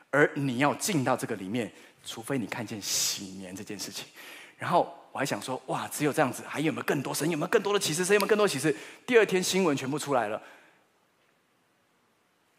[0.10, 1.72] 而你要进到这个里面，
[2.04, 4.06] 除非你看见喜年这件事情。
[4.58, 7.14] 然后我还想说，哇，只有这样子，还有没有更多？
[7.14, 8.04] 神有没有更多的启示？
[8.04, 8.76] 神有没有更多启示？
[9.06, 10.42] 第二天新闻全部出来了。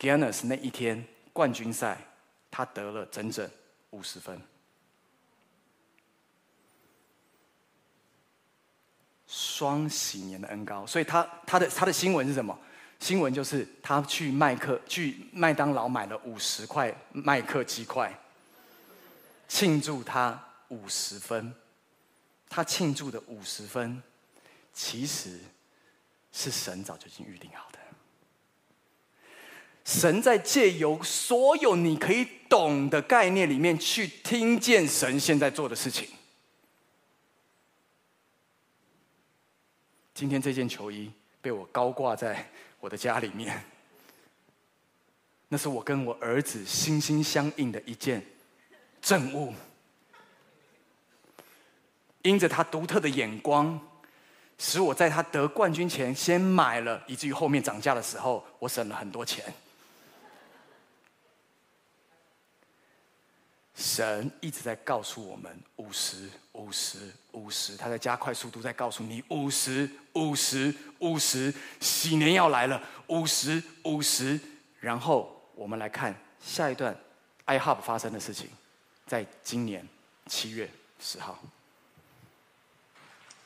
[0.03, 1.97] Giannis 那一天冠军赛，
[2.51, 3.49] 他得了整整
[3.91, 4.43] 五十分，
[9.29, 10.85] 双喜年的恩膏。
[10.85, 12.59] 所以他他的他的新闻是什么？
[12.99, 18.13] 新闻就是他去麦克去麦当劳买了五十块麦克鸡块，
[19.47, 21.55] 庆祝他五十分。
[22.49, 24.03] 他庆祝的五十分，
[24.75, 25.39] 其实
[26.33, 27.79] 是神早就已经预定好的。
[29.85, 36.09] 神在借由所有你可以懂的概念里面去听见神现在做的事情。
[40.15, 41.11] 今天这件球衣
[41.41, 43.65] 被我高挂在我的家里面，
[45.49, 48.25] 那是我跟我儿子心心相印的一件
[49.01, 49.53] 证物。
[52.23, 53.81] 因着他独特的眼光，
[54.59, 59.53] 使我在他得冠军前先买了，以至于后面涨价的时候，我省了很多钱。
[63.75, 66.99] 神一直在告诉我们五十、五十、
[67.33, 74.39] 五十，他在加快速度，在告诉你五十、五十、五十，喜年要来了，五十、五十。
[74.81, 76.15] 然后我们来看
[76.45, 76.95] 下一段
[77.47, 78.49] ，iHub 发生的事情，
[79.07, 79.87] 在今年
[80.27, 80.69] 七月
[81.01, 81.39] 十号。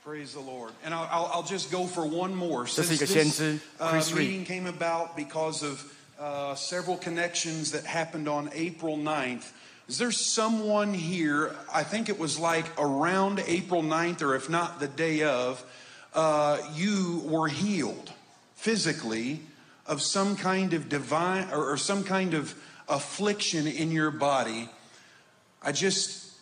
[0.04, 0.72] Praise the Lord.
[0.84, 2.64] And I'll, I'll just go for one more.
[2.64, 5.80] 这是一个先知 Chris meeting came about because of
[6.18, 9.42] uh, several connections that happened on April 9th.
[9.88, 14.80] Is there someone here, I think it was like around April 9th, or if not
[14.80, 15.64] the day of,
[16.12, 18.12] uh, you were healed
[18.56, 19.42] physically
[19.86, 22.52] of some kind of divine or, or some kind of
[22.88, 24.68] affliction in your body?
[25.62, 26.32] I just,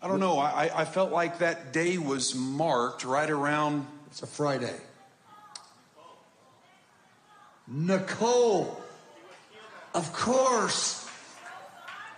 [0.00, 0.38] I don't know.
[0.38, 3.84] I, I felt like that day was marked right around.
[4.06, 4.76] It's a Friday.
[7.66, 8.80] Nicole,
[9.92, 11.03] of course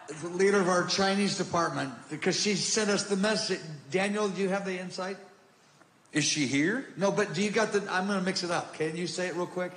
[0.08, 3.60] the leader of our Chinese department because she sent us the message.
[3.90, 5.16] Daniel, do you have the insight?
[6.12, 6.86] Is she here?
[6.96, 7.80] No, but do you got the?
[7.90, 8.74] I'm going to mix it up.
[8.74, 9.72] Can you say it real quick?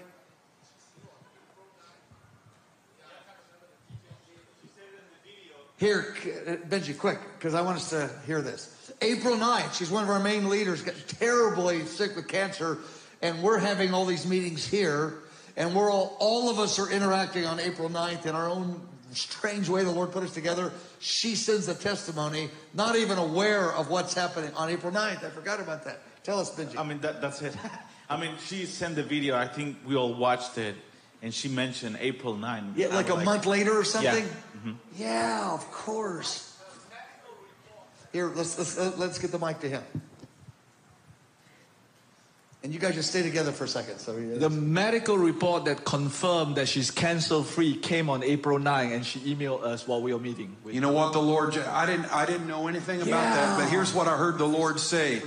[5.78, 6.14] Here,
[6.46, 8.92] uh, Benji, quick, because I want us to hear this.
[9.02, 12.80] April 9th, she's one of our main leaders, got terribly sick with cancer,
[13.22, 15.20] and we're having all these meetings here,
[15.56, 18.82] and we're all, all of us are interacting on April 9th in our own
[19.16, 20.72] strange way the Lord put us together.
[20.99, 25.24] She sends a testimony, not even aware of what's happening on April 9th.
[25.24, 25.99] I forgot about that.
[26.24, 26.78] Tell us, Benji.
[26.78, 27.55] I mean, that, that's it.
[28.10, 29.36] I mean, she sent the video.
[29.36, 30.76] I think we all watched it,
[31.22, 32.74] and she mentioned April 9th.
[32.76, 34.26] Yeah, like a like, month later or something?
[34.26, 34.72] Yeah, mm-hmm.
[34.97, 36.57] yeah of course.
[38.12, 39.84] Here, let's, let's, let's get the mic to him.
[42.62, 43.99] And you guys just stay together for a second.
[43.99, 49.05] So the medical report that confirmed that she's cancer free came on April 9, and
[49.05, 50.57] she emailed us while we were meeting.
[50.66, 51.57] You know what the Lord?
[51.57, 52.14] I didn't.
[52.14, 53.36] I didn't know anything about yeah.
[53.36, 53.60] that.
[53.60, 55.22] But here's what I heard the Lord say.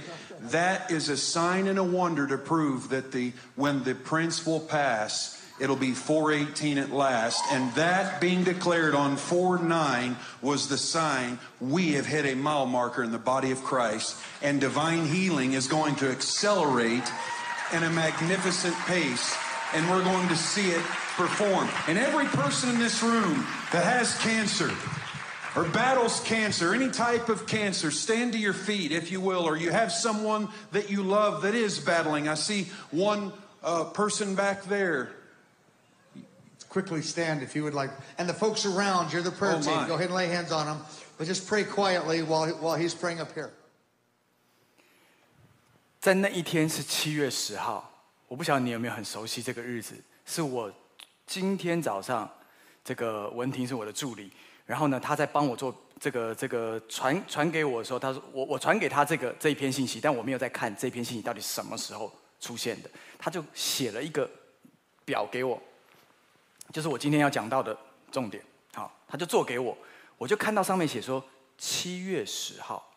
[0.51, 4.61] That is a sign and a wonder to prove that the when the prince will
[4.61, 7.41] pass, it'll be 418 at last.
[7.53, 12.67] And that being declared on 4 9 was the sign we have hit a mile
[12.67, 14.19] marker in the body of Christ.
[14.43, 17.09] And divine healing is going to accelerate
[17.73, 19.37] in a magnificent pace.
[19.73, 20.83] And we're going to see it
[21.15, 21.69] perform.
[21.87, 24.71] And every person in this room that has cancer,
[25.55, 29.57] or battles cancer, any type of cancer, stand to your feet, if you will, or
[29.57, 32.29] you have someone that you love that is battling.
[32.29, 33.33] I see one
[33.63, 35.13] uh, person back there
[36.73, 37.91] quickly stand if you would like.
[38.17, 39.87] And the folks around, you're the prayer oh, team.
[39.87, 40.79] Go ahead and lay hands on them.
[41.19, 43.51] But just pray quietly while, while he's praying up here.
[46.01, 47.89] 在那一天是七月十号，
[48.27, 49.95] 我不晓得你有没有很熟悉这个日子。
[50.25, 50.73] 是我
[51.27, 52.29] 今天早上，
[52.83, 54.33] 这个文婷是我的助理，
[54.65, 64.29] 然后呢，他在帮我做这个这个传传给我的时候，他说我我传给他这个这一篇信息，但我没有在看这篇信息到底什么时候出现的，他就写了一个
[65.05, 65.63] 表给我。
[66.73, 67.77] 就是我今天要讲到的
[68.11, 68.43] 重点，
[68.73, 69.77] 好，他就做给我，
[70.17, 71.23] 我就看到上面写说
[71.59, 72.91] 七月十号，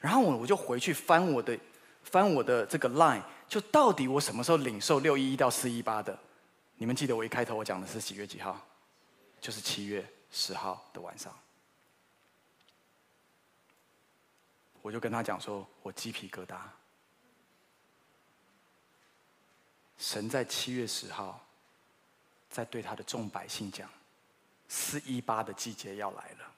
[0.00, 1.58] 然后我我就回去翻我的
[2.02, 6.16] 翻我的这个 line，就到底我什么时候领受六一一到四一八的？
[6.74, 8.60] 你们记得我一开头我讲的是几月几号？
[9.40, 11.34] 就是七月十号的晚上，
[14.82, 16.56] 我就跟他讲说，我鸡皮疙瘩，
[19.96, 21.40] 神在七月十号。
[22.56, 23.86] 在对他的众百姓讲，
[24.66, 26.52] 四一八的季节要来了。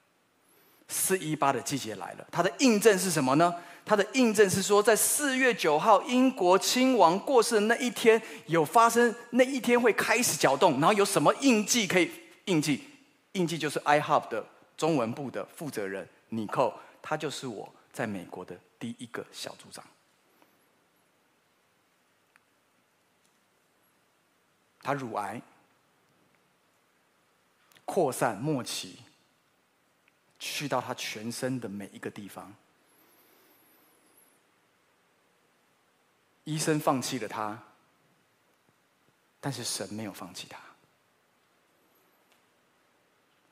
[0.86, 3.53] 四一八的季节来了，它的印证是什么呢？
[3.84, 12.09] 它的印证是说，在四月九号英国亲王过世的那一天，有发生那一天会开始搅动，然后有什么印记可以
[12.44, 12.84] 印记？
[13.32, 14.46] 印记就是 iHub 的
[14.76, 16.72] 中文部的负责人尼寇，
[17.03, 19.84] 他就是我在美国的第一个小组长。
[24.80, 25.42] 他乳癌。
[27.91, 28.99] 扩散末期，
[30.39, 32.55] 去到他全身的每一个地方。
[36.45, 37.59] 医生放弃了他，
[39.41, 40.61] 但是神没有放弃他。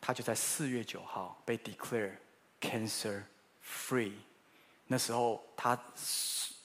[0.03, 2.12] 他就在四月九号被 declare
[2.61, 3.22] cancer
[3.66, 4.12] free。
[4.87, 5.82] 那时候他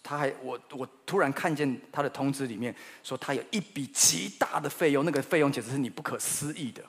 [0.03, 6.83] 他还我我突然看见他的通知里面说他有一笔极大的费用，那个费用简直是你不可思议的。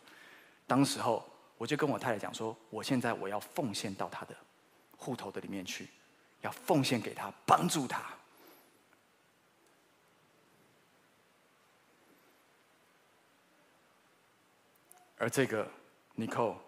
[0.72, 1.22] 当时候，
[1.58, 4.34] 我就跟我太太讲说：“我现在我要奉献到他的
[4.96, 5.86] 户头的里面去，
[6.40, 8.02] 要奉献给他，帮助他。”
[15.18, 15.70] 而这个
[16.14, 16.58] 尼寇，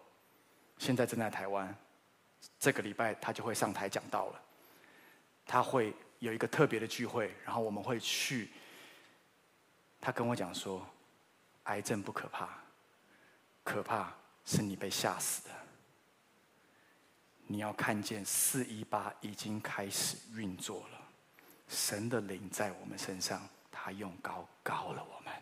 [0.76, 1.74] 现在正在台湾，
[2.60, 4.42] 这个礼拜他就会上台讲道了。
[5.46, 8.50] 他会有一个特别的聚会，然后我们会去。
[9.98, 10.86] 他跟我讲说，
[11.62, 12.50] 癌症不可怕，
[13.64, 15.50] 可怕是你被吓死的。
[17.46, 20.98] 你要看见四一八已经开始运作了，
[21.68, 25.32] 神的灵在我们身上，他用膏膏了我们。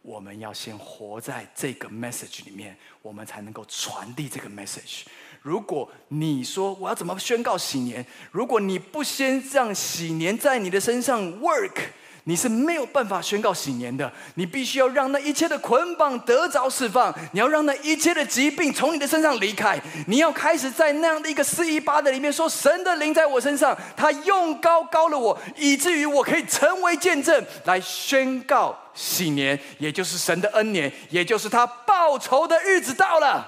[0.00, 5.04] 我们要先活在这个 message 里面，我们才能够传递这个 message。
[5.40, 11.90] 如果你说我要怎么宣告喜年，如果你不先让喜年在你的身上 work。
[12.26, 33.46] 你是没有办法宣告喜年的，你必须要让那一切的捆绑得着释放，你要让那一切的疾病从你的身上离开，你要开始在那样的一个四一八的里面说：神的灵在我身上，他用高高了我，以至于我可以成为见证，来宣告喜年，也就是神的恩年，也就是他报仇的日子到了，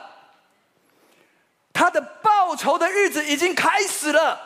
[1.73, 4.46] 他的报仇的日子已经开始了。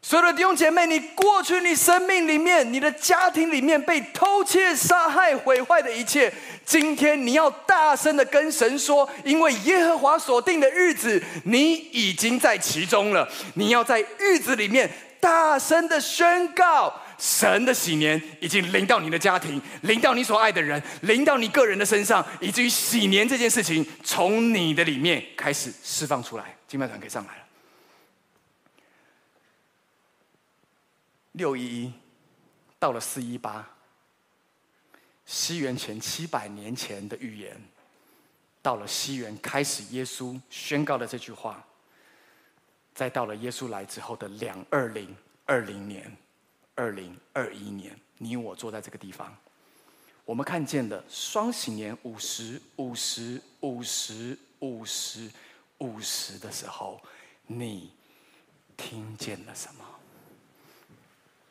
[0.00, 6.32] 所有的弟兄姐妹，你过去你生命里面、你的家庭里面被偷窃、杀害、毁坏的一切，
[6.64, 13.28] 今天你要大声的跟神说，因为耶和华所定的日子，你已经在其中了。
[13.54, 14.88] 你要在日子里面
[15.20, 26.44] 大声的宣告，神的喜年已经临到你的家庭，临到你所爱的人，临到你个人的身上，以至于喜年这件事情从你的里面开始释放出来。
[26.68, 27.47] 敬拜团可以上来了。
[31.38, 31.92] 六一一
[32.80, 33.64] 到了四一八，
[35.24, 37.56] 西元前七百年前的预言，
[38.60, 41.64] 到了西元开始，耶稣宣告的这句话，
[42.92, 45.16] 再到了耶稣来之后的两二零
[45.46, 46.14] 二零年、
[46.74, 49.34] 二零二一年，你我坐在这个地方，
[50.24, 55.30] 我们看见了双喜年五十五十五十五十
[55.78, 57.00] 五十的时候，
[57.46, 57.92] 你
[58.76, 59.84] 听见了什么？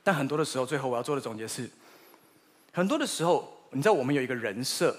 [0.07, 1.69] 但很多的时候，最后我要做的总结是：
[2.71, 4.95] 很多的时候，你知道我们有一个人设。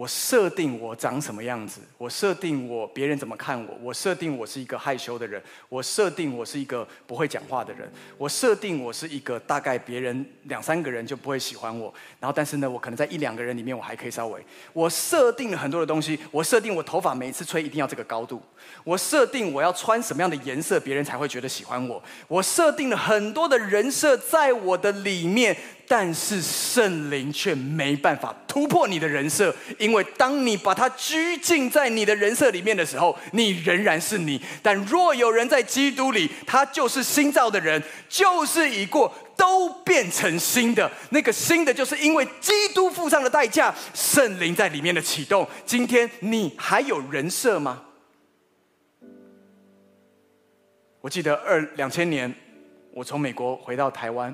[0.00, 7.86] 我设定我长什么样子，我设定我别人怎么看我，我设定我是一个害羞的人，我设定我是一个不会讲话的人，
[8.16, 14.42] 我设定我是一个大概别人两三个人就不会喜欢我，然后但是呢，我可能在一两个人里面我还可以稍微，
[14.72, 18.40] 我设定了很多的东西，我设定我头发每一次吹一定要这个高度，
[18.84, 25.54] 我设定我要穿什么样的颜色别人才会觉得喜欢我，我设定了很多的人设在我的里面。
[25.92, 34.40] 但是圣灵却没办法突破你的人设，因为当你把它拘禁在你的人设里面的时候，你仍然是你。
[34.62, 40.88] 但若有人在基督里，他就是新造的人，就是已过，都变成新的。
[41.10, 45.44] 那个新的，就是因为基督付上了代价，圣灵在里面的启动。
[45.66, 47.82] 今天你还有人设吗？
[51.00, 52.32] 我记得二两千年，
[52.94, 54.32] 我从美国回到台湾。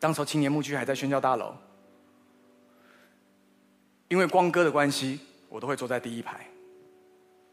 [0.00, 1.54] 当时青年牧区还在宣教大楼，
[4.08, 5.20] 因为光哥的关系，
[5.50, 6.46] 我都会坐在第一排。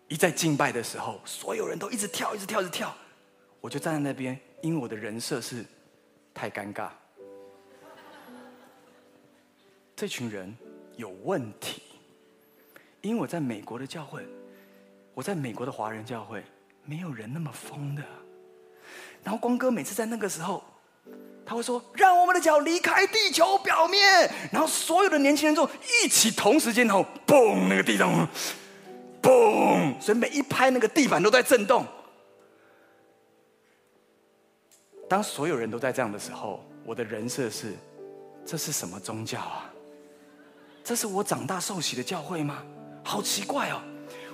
[0.08, 2.96] 一在敬拜的时候，所有人都一直跳，一直跳，一直跳，
[3.60, 5.66] 我就站在那边，因为我的人设是
[6.34, 6.90] 太尴尬。
[9.94, 10.56] 这群人
[10.96, 11.82] 有问题，
[13.02, 14.26] 因为我在美国的教会，
[15.14, 16.42] 我在美国的华人教会，
[16.86, 18.02] 没有人那么疯的。
[19.22, 20.64] 然后光哥每次在那个时候。
[21.48, 25.68] 他会说：“让我们的脚离开地球表面。”然后所有的年轻人就
[26.04, 28.28] 一起同时间，然后嘣，那个地上，
[29.22, 31.86] 嘣，所以每一拍那个地板都在震动。
[35.08, 37.74] 当所有人都在这样的时候，我的人设是：
[38.46, 39.72] 这是什么宗教啊？
[40.84, 42.62] 这是我长大受洗的教会吗？
[43.06, 43.82] 好奇怪哦。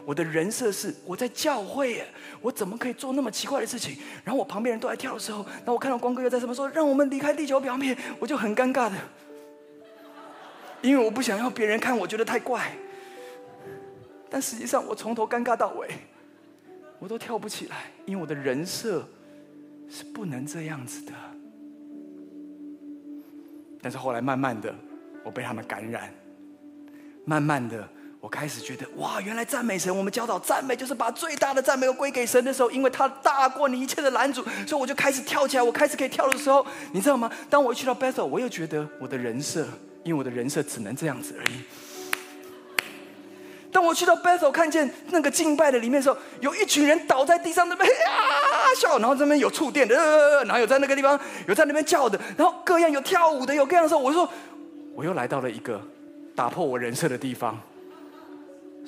[0.05, 2.07] 我的人设是我在教会耶，
[2.41, 3.97] 我怎么可以做那么奇怪的事情？
[4.23, 8.97] 然后我旁边人都在跳的时候，那我看到光哥又在什么说让我们离开地球表面，我就很尴尬的，
[10.81, 12.75] 因为我不想要别人看我觉得太怪。
[14.29, 15.87] 但实际上我从头尴尬到尾，
[16.99, 19.07] 我都跳不起来，因为我的人设
[19.89, 21.13] 是不能这样子的。
[23.81, 24.73] 但是后来慢慢的，
[25.23, 26.13] 我被他们感染，
[27.25, 27.87] 慢慢的。
[28.23, 35.61] 我开始觉得，哇，原来赞美神，我们教导赞美就是把最大的赞美归给神的时候，因为他大过你一切的拦阻，所以我就开始跳起来。
[35.61, 37.29] 我开始可以跳的时候，你知道吗？
[37.49, 39.67] 当我一去到 Bethel，我又觉得我的人设，
[40.03, 41.57] 因为我的人设只能这样子而已。
[43.73, 54.29] 当我去到 Bethel，看见那个敬拜的里面的时候，有一群人倒在地上那边啊笑，然后这边有触电的，然后有在那个地方有在那边叫的，然后各样有跳舞的，有各样的时候，我就说，
[54.95, 55.81] 我又来到了一个
[56.33, 57.59] 打破我人设的地方。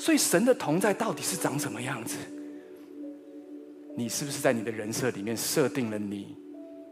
[0.06, 2.16] 所以神的同在到底是长什么样子？
[3.97, 6.38] 你是不是在你的人设里面设定了你，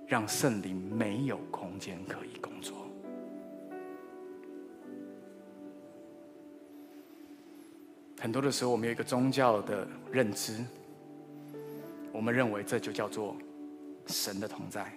[0.07, 2.75] 让圣灵没有空间可以工作？
[8.19, 10.65] 很多的时候，我们有一个宗教的认知，
[12.11, 13.35] 我们认为这就叫做
[14.07, 14.91] 神的同在。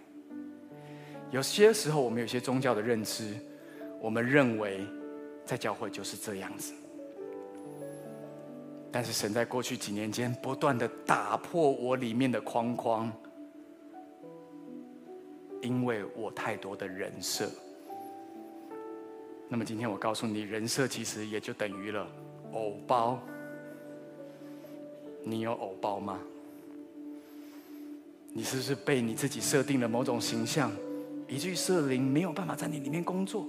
[1.31, 3.35] 有些时候，我们有些宗教的认知，
[4.01, 4.87] 我们认为
[5.45, 6.73] 在教会就是这样子。
[8.97, 13.13] 但是神在过去几年间不断的打破我里面的框框，
[15.61, 17.47] 因为我太多的人设。
[19.51, 22.09] 那么今天我告诉你，人设其实也就等于了
[22.53, 23.19] 偶包。
[25.23, 26.19] 你有偶包吗？
[28.33, 30.73] 你是不是被你自己设定了某种形象，
[31.29, 33.47] 以至于圣灵没有办法在你里面工作？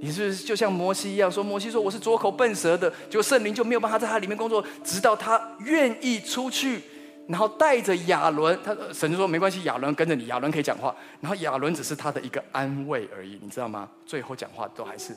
[0.00, 6.82] 你是不是就像摩西一样说，摩西说我是拙口笨舌的，结果圣灵就没有办法在他里面工作，直到他愿意出去，
[7.26, 13.88] 然后带着亚伦，他神就说没关系，亚伦跟着你，亚伦可以讲话，然后亚伦只是他的一个安慰而已，你知道吗？
[14.04, 15.16] 最后讲话都还是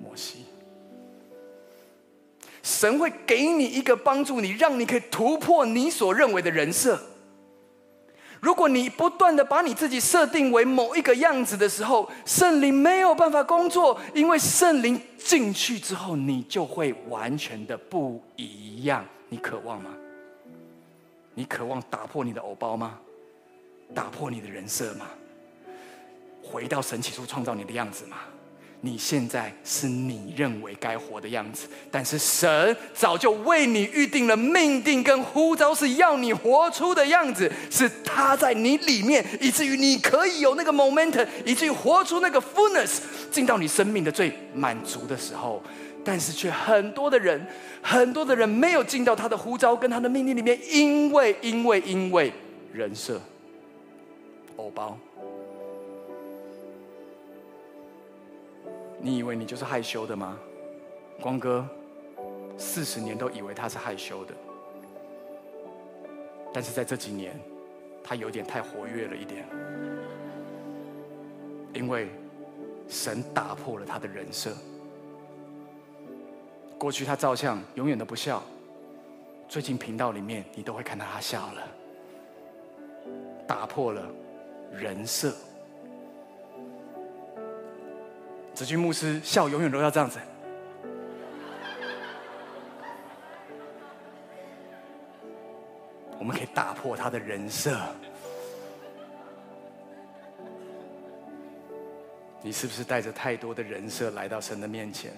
[0.00, 0.44] 摩西。
[2.62, 7.00] 神会给你一个帮助你，让你可以突破你所认为的人设。
[8.40, 19.04] 如果你不断的把你自己设定为某一个样子的时候，圣灵没有办法工作，因为圣灵进去之后，你就会完全的不一样。
[19.28, 19.90] 你渴望吗？
[21.34, 22.98] 你渴望打破你的偶包吗？
[23.94, 25.06] 打破你的人设吗？
[26.42, 28.16] 回到神起初创造你的样子吗？
[28.82, 43.00] 你现在是你认为该活的样子，但是神早就为你预定了命定跟呼召，是要你活出的样子，是他在你里面，以至于你可以有那个 momentum，以至于活出那个 fullness，
[43.30, 45.62] 进到你生命的最满足的时候。
[46.02, 47.46] 但是却很多的人，
[47.82, 52.32] 很多的人没有进到他的呼召跟他的命令里面，因为因为因为
[52.72, 53.20] 人设，
[54.56, 54.98] 偶包。
[59.02, 60.38] 你以为你就是害羞的吗？
[61.20, 61.66] 光哥
[62.56, 64.34] 四十年都以为他是害羞的，
[66.52, 67.38] 但是在这几年，
[68.02, 69.46] 他有点太活跃了一点，
[71.74, 72.08] 因为
[72.88, 74.54] 神打破了他的人设。
[76.78, 78.42] 过去他照相永远都不笑，
[79.46, 81.62] 最近频道里面你都会看到他笑了，
[83.46, 84.02] 打破了
[84.72, 85.34] 人设。
[88.60, 90.18] 子君牧师笑永远都要这样子，
[96.18, 97.80] 我们可以打破他的人设。
[102.42, 105.10] 你是不是带着太多的人设来到神的面前，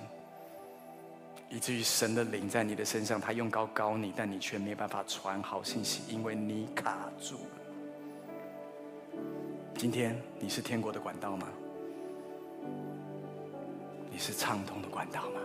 [1.48, 9.18] 以至于神的灵在你的身上，他用膏膏你，但你却没办法传好信息，因为你卡住了。
[9.74, 11.48] 今天你是天国的管道吗？
[14.12, 15.40] 你是畅通的管道吗？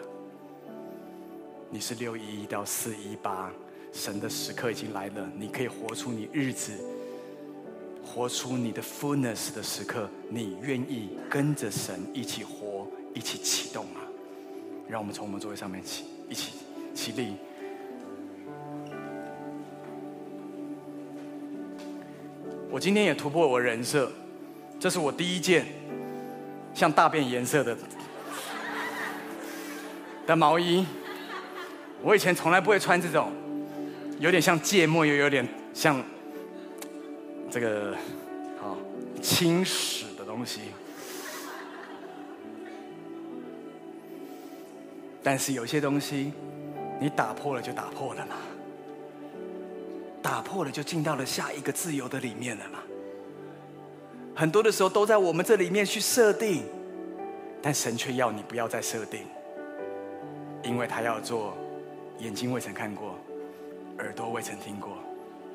[1.70, 3.49] 你是六一一到四一八，
[3.93, 6.74] 神的时刻已经来了，你可以活出你日子，
[8.03, 10.09] 活出你的 fullness 的时刻。
[10.30, 14.01] 你愿意跟着神一起活，一起启动吗？
[14.89, 16.51] 让我们从我们座位上面起，一起
[16.93, 17.36] 起立。
[22.70, 24.11] 我今天也突破我人设，
[24.78, 25.65] 这是我第一件
[26.74, 27.78] 像大便颜色的。
[30.28, 30.86] 的毛衣，
[32.03, 33.32] 我以前从来不会穿这种，
[34.19, 36.03] 有点像芥末，又有点像
[37.49, 37.95] 这个
[38.61, 38.78] 好
[39.21, 40.59] 青屎的东西。
[45.23, 46.34] 但是有些东西，
[46.99, 48.36] 你打破了就打破了嘛，
[50.21, 52.80] 打破了就进到了下一个自由的里面了嘛。
[54.36, 56.63] 很多的时候都在我们这里面去设定，
[57.61, 59.21] 但神却要你不要再设定。
[60.68, 61.53] 因为他要做，
[62.20, 63.15] 眼睛未曾看过，
[63.99, 64.97] 耳朵未曾听过，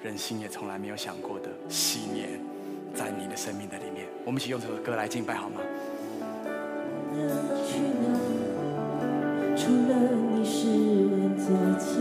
[0.03, 2.41] 人心也从来没有想过的喜年，
[2.95, 4.07] 在你的生命的里面。
[4.25, 5.61] 我们一起用这首歌来敬拜好吗？
[9.55, 9.95] 除了
[10.35, 11.93] 你世人左肩，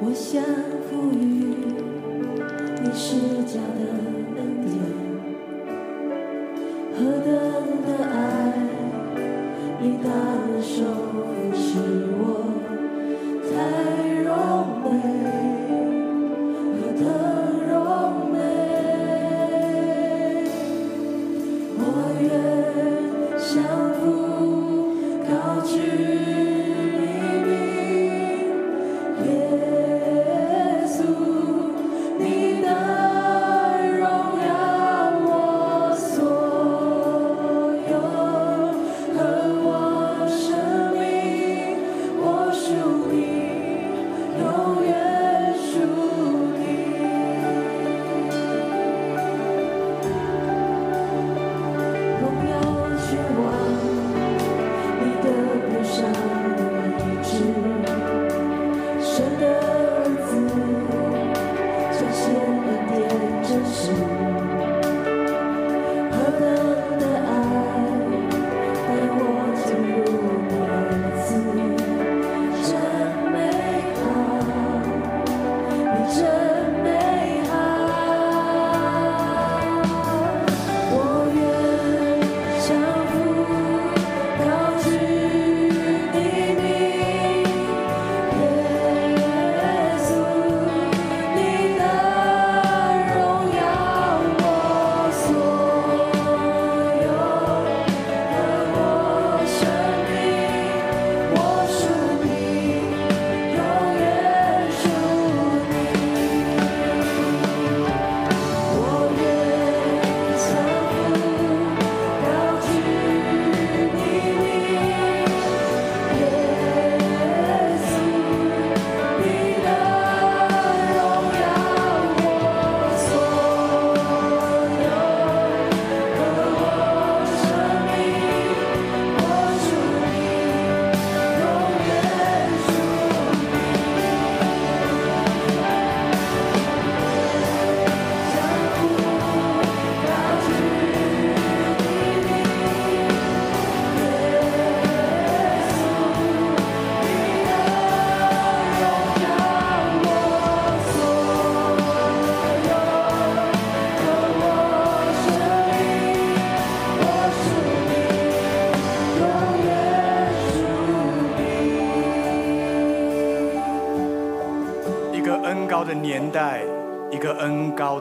[0.00, 0.42] 我想
[2.82, 3.84] 你施加的
[4.38, 4.72] 恩典，
[6.94, 7.28] 何等
[7.84, 8.16] 的爱。
[9.78, 10.62] 你大能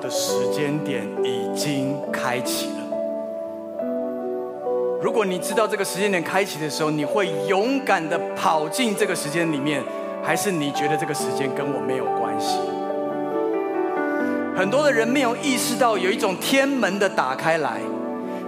[0.05, 2.75] 的时间点已经开启了。
[5.01, 9.81] 如果你知道这个时间点开启的时候，你会勇敢的跑进这个时间里面，
[10.21, 12.59] 还是你觉得这个时间跟我没有关系？
[14.55, 17.81] 很多的人没有意识到有一种天门的打开来，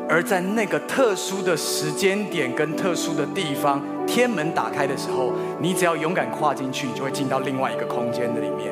[0.07, 8.71] 而在那个特殊的时间点跟特殊的地方，天门打开的时候，你只要勇敢跨进去，你就会进到另外一个空间的里面。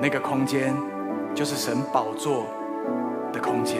[0.00, 0.74] 那个空间
[1.38, 2.48] 就是神宝座
[3.32, 3.76] 的空间。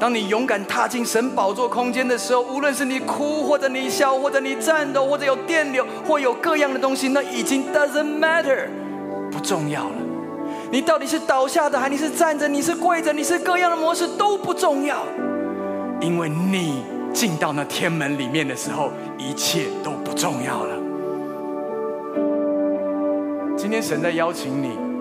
[0.00, 8.66] 当你勇敢踏进神宝座空间的时候，无论是你哭，或者你笑，或者你颤抖，或者有电流，或有各样的东西，那已经 doesn't matter，
[9.30, 9.96] 不重要了。
[10.70, 12.48] 你到底是倒下的，还你是站着？
[12.48, 13.12] 你是跪着？
[13.12, 15.04] 你是各样的模式都不重要，
[16.00, 20.76] 因为你进到那天门里面的时候，一切都不重要了。
[23.54, 24.91] 今天神在邀请你。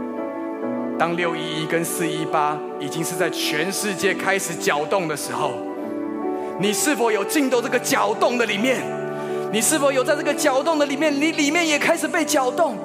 [1.01, 5.53] 当六一一跟四一八已经是在全世界开始搅动的时候，
[6.59, 8.83] 你是否有进到这个搅动的里面？
[9.51, 11.11] 你是否有在这个搅动的里面？
[11.11, 12.77] 你里面也开始被搅动。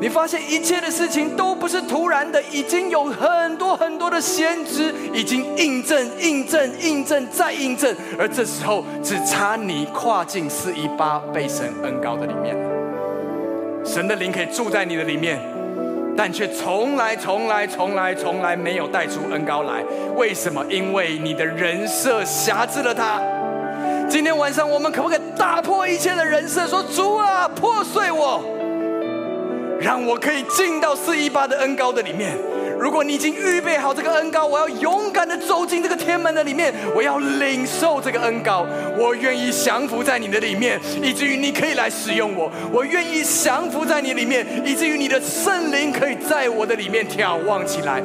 [0.00, 12.56] 你发现一切的事情都不是突然的，已经有很多很多的先知已经印证、印证、印证再印证，而这时候只差你跨进四一八被神恩膏的里面，
[13.84, 15.40] 神的灵可以住在你的里面。
[16.16, 19.82] 但却从来、从来、从来、从来没有带出恩高来，
[20.16, 20.64] 为什么？
[20.68, 23.20] 因为你的人设辖制了他。
[24.08, 28.40] 今天晚上，我们可不可以打破一切的人设，说主啊，破碎我，
[29.80, 32.36] 让我可以进到四一八的恩高的里面。
[32.78, 38.66] 如果你已经预备好这个恩膏，我要勇敢的走进这个天门的里面，我要领受这个恩膏，
[38.98, 42.50] 我愿意降服在你的里面，以至于你可以来使用我。
[42.72, 48.02] 我愿意降服在你里面，以至于你的圣灵可以在我的里面眺望起来，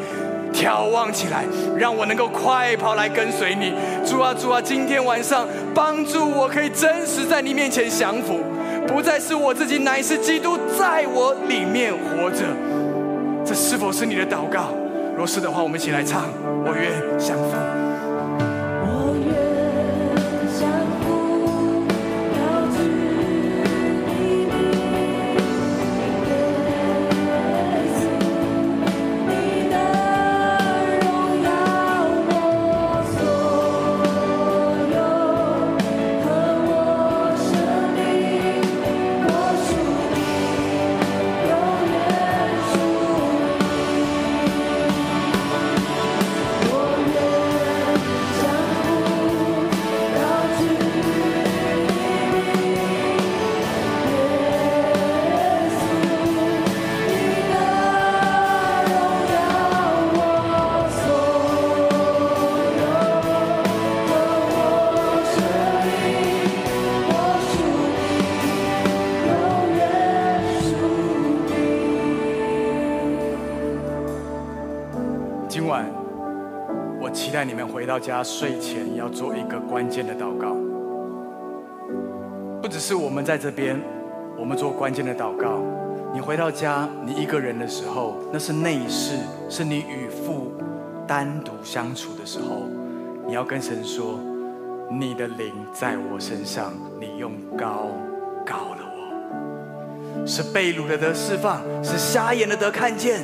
[0.54, 1.44] 眺望起来，
[1.78, 3.74] 让我能够快跑来跟随你。
[4.06, 8.40] 主啊，主啊，今天晚上帮助我可以真实在你面前降服，
[8.88, 12.46] 不再是我自己，乃是基督在我里面活着。
[13.46, 14.70] 这是否是你的祷告？
[15.18, 16.30] 若是的话，我们一起来唱。
[16.66, 17.79] 我愿相逢。
[78.00, 80.56] 家睡前要做一个关键的祷告，
[82.62, 83.80] 不只是我们在这边，
[84.38, 85.62] 我们做关键的祷告。
[86.14, 90.52] 你回到家，你一个人的时候，那是内室，是你与父
[91.06, 92.64] 单独相处的时候，
[93.28, 94.20] 你要跟神说
[94.90, 97.90] ：“你的灵在我身上，你用膏
[98.44, 103.22] 膏了我，是被掳的得释放，是瞎眼的得看见，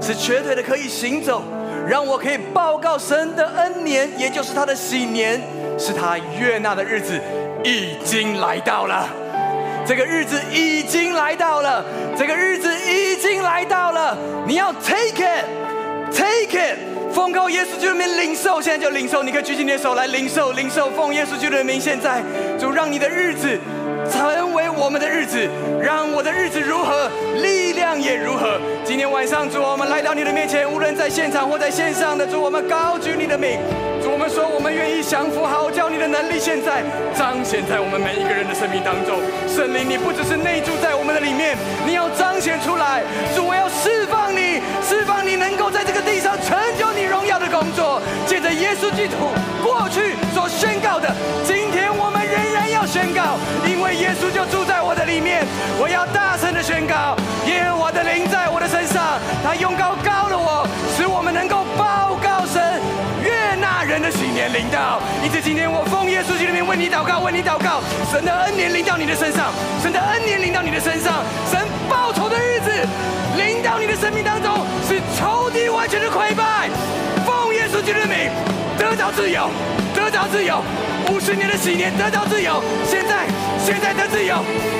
[0.00, 1.42] 是瘸腿的可以行走。”
[1.86, 5.40] 让我可以报告神的恩年，也就是他的喜年，
[5.78, 7.20] 是他悦纳的日子，
[7.62, 9.08] 已经来到了。
[9.86, 11.84] 这个日子已经来到了，
[12.16, 14.16] 这个日子已经来到了。
[14.46, 16.78] 你要 take it，take it，
[17.12, 19.22] 奉告耶稣基督的名领受，现在就领受。
[19.22, 21.78] 你可以举起你的手来领受，领受奉耶稣基督的名。
[21.78, 22.22] 现在
[22.58, 23.58] 主让你的日子。
[24.10, 24.53] 成
[24.84, 25.48] 我们的日子，
[25.80, 27.08] 让我的日子如何，
[27.40, 28.60] 力量也如何。
[28.84, 33.58] 今天晚上，主，我们来到你的面前，无论在现场或在线上的主，我们高举你的名。
[34.04, 36.84] 主，我们说，我们愿意降服，好叫你的能力现在
[37.16, 39.16] 彰显在我们每一个人的生命当中。
[39.48, 41.56] 圣灵，你不只是内住在我们的里面，
[41.88, 43.00] 你要彰显出来。
[43.34, 48.04] 主，我要释放你，释放你能够在这个地上成就你荣耀的工作。
[48.28, 49.32] 借着耶稣基督
[49.64, 51.08] 过去所宣告的，
[51.40, 51.63] 今
[52.84, 55.40] 要宣告，因为耶稣就住在我的里面。
[55.80, 57.16] 我要大声的宣告，
[57.48, 62.60] 耶和华的灵在我的身上，他用高高了我，使我们能够报告神。
[63.24, 65.00] 悦纳人的喜年，临到。
[65.24, 67.80] 因此，今天我奉耶稣基督的名为你祷告，为你祷告，
[68.12, 69.48] 神的恩典临到你的身上，
[69.80, 72.68] 神的恩典临到你的身上，神报仇的日子
[73.40, 76.68] 临到你的生命当中，是仇敌完全的溃败。
[77.24, 78.28] 奉耶稣基督的名，
[78.94, 79.50] 得着自由，
[79.92, 80.62] 得着自由，
[81.10, 83.26] 五十年的禧年得着自由，现在，
[83.58, 84.36] 现在得自由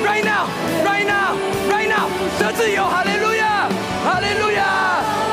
[0.07, 2.07] ，right now，right now，right now，
[2.39, 3.67] 得自由，哈利路亚，
[4.05, 4.63] 哈利路亚，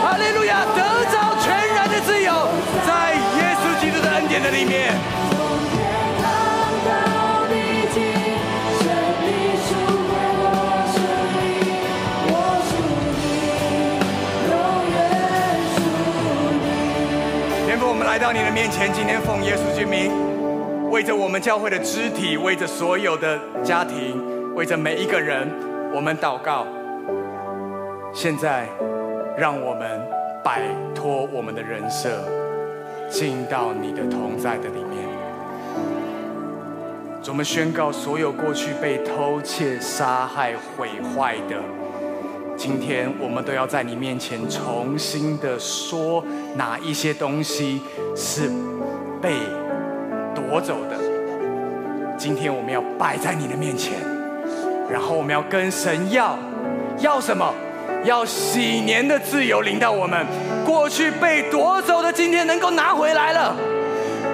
[0.03, 2.49] 哈利路亚，得着全然的自由，
[2.85, 4.93] 在耶稣基督的恩典的里面。
[18.23, 20.09] 到你的面前，今天奉耶稣之名，
[20.93, 25.51] 为着我们教会的肢体，为着所有的家庭，为着每一个人，
[25.93, 26.65] 我们祷告。
[28.15, 28.69] 现在，
[29.37, 30.01] 让我们
[30.45, 30.61] 摆
[30.95, 32.11] 脱我们的人设，
[33.11, 35.03] 进到你的同在的里面。
[37.27, 41.57] 我们宣告，所有过去被偷窃、杀害、毁坏的，
[42.65, 47.83] 今天我们都要在你面前重新的说，哪一些东西
[48.15, 48.49] 是
[49.21, 49.33] 被
[50.33, 50.97] 夺走的。
[52.17, 53.95] 今天我们要摆在你的面前，
[54.89, 56.39] 然后我们要跟神要，
[57.01, 57.53] 要什么？
[58.05, 60.25] 要喜年的自由领到我们，
[60.65, 63.57] 过去被夺走的，今天能够拿回来了；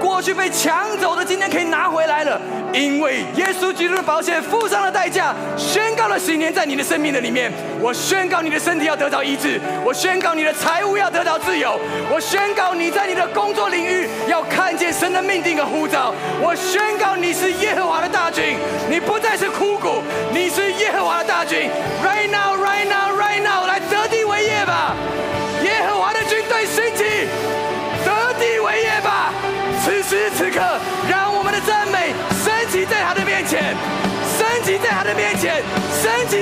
[0.02, 2.38] 过去被抢走的，今天可以拿回来了。
[2.72, 7.50] 因为耶稣基督的宝血付上了代价，宣告了十年在你的生命的里面。
[7.80, 11.78] 我宣告你的身体要得到医治，我宣告你的财务要得到自由，
[12.10, 16.14] 我宣告你在你的工作领域要看见神的命定和呼召。
[16.40, 18.56] 我宣告你是耶和华的大军，
[18.90, 20.02] 你不再是枯骨，
[20.32, 21.70] 你是耶和华的大军。
[22.04, 22.47] Right now,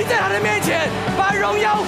[0.07, 1.83] 在他的面前，把荣耀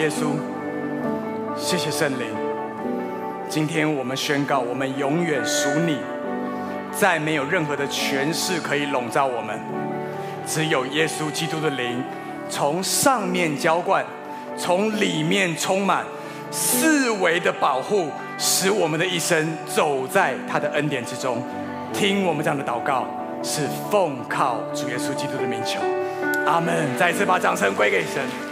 [0.00, 0.32] 耶稣，
[1.58, 2.26] 谢谢圣灵。
[3.50, 5.98] 今天我们宣告，我们永远属你，
[6.90, 9.60] 再没有任何的权势可以笼罩我们，
[10.46, 12.02] 只有耶稣基督的灵
[12.48, 14.02] 从上面浇灌，
[14.56, 16.02] 从里面充满，
[16.50, 18.08] 四维的保护，
[18.38, 21.42] 使我们的一生走在他的恩典之中。
[21.92, 23.06] 听我们这样的祷告，
[23.42, 25.78] 是奉靠主耶稣基督的名求。
[26.46, 26.88] 阿门！
[26.98, 28.49] 再次把掌声归给神。